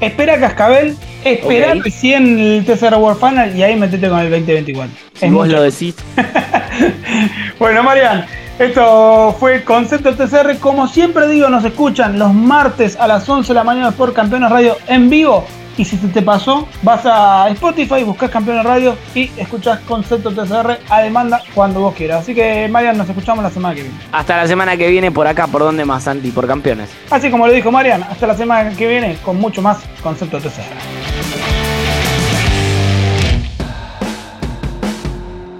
espera 0.00 0.38
Cascabel, 0.38 0.94
espera 1.24 1.72
recién 1.82 2.38
el 2.38 2.64
TCR 2.66 2.96
World 2.96 3.20
Final 3.20 3.56
y 3.56 3.62
ahí 3.62 3.74
metete 3.74 4.06
con 4.06 4.18
el 4.18 4.30
2024. 4.30 4.94
Si 5.14 5.30
vos 5.30 5.48
lo 5.48 5.62
decís. 5.62 5.96
bueno, 7.58 7.82
Marian. 7.82 8.26
Esto 8.58 9.34
fue 9.40 9.64
Concepto 9.64 10.14
TCR. 10.14 10.58
Como 10.58 10.86
siempre 10.86 11.26
digo, 11.28 11.48
nos 11.48 11.64
escuchan 11.64 12.18
los 12.18 12.34
martes 12.34 12.96
a 12.96 13.06
las 13.06 13.28
11 13.28 13.48
de 13.48 13.54
la 13.54 13.64
mañana 13.64 13.90
por 13.92 14.12
Campeones 14.12 14.50
Radio 14.50 14.76
en 14.86 15.08
vivo. 15.08 15.44
Y 15.78 15.86
si 15.86 15.96
se 15.96 16.06
te 16.08 16.20
pasó, 16.20 16.68
vas 16.82 17.06
a 17.06 17.48
Spotify, 17.48 18.04
buscas 18.04 18.30
Campeones 18.30 18.62
Radio 18.64 18.94
y 19.14 19.30
escuchas 19.38 19.80
Concepto 19.80 20.30
TCR 20.30 20.78
a 20.90 21.00
demanda 21.00 21.40
cuando 21.54 21.80
vos 21.80 21.94
quieras. 21.94 22.20
Así 22.20 22.34
que, 22.34 22.68
Marian, 22.68 22.98
nos 22.98 23.08
escuchamos 23.08 23.42
la 23.42 23.50
semana 23.50 23.74
que 23.74 23.82
viene. 23.82 23.96
Hasta 24.12 24.36
la 24.36 24.46
semana 24.46 24.76
que 24.76 24.88
viene 24.88 25.10
por 25.10 25.26
acá, 25.26 25.46
por 25.46 25.62
donde 25.62 25.86
más, 25.86 26.02
Santi, 26.04 26.30
por 26.30 26.46
Campeones. 26.46 26.90
Así 27.10 27.30
como 27.30 27.46
lo 27.46 27.52
dijo 27.54 27.72
Marian, 27.72 28.02
hasta 28.02 28.26
la 28.26 28.36
semana 28.36 28.76
que 28.76 28.86
viene 28.86 29.16
con 29.24 29.38
mucho 29.38 29.62
más 29.62 29.78
Concepto 30.02 30.38
TCR. 30.38 31.41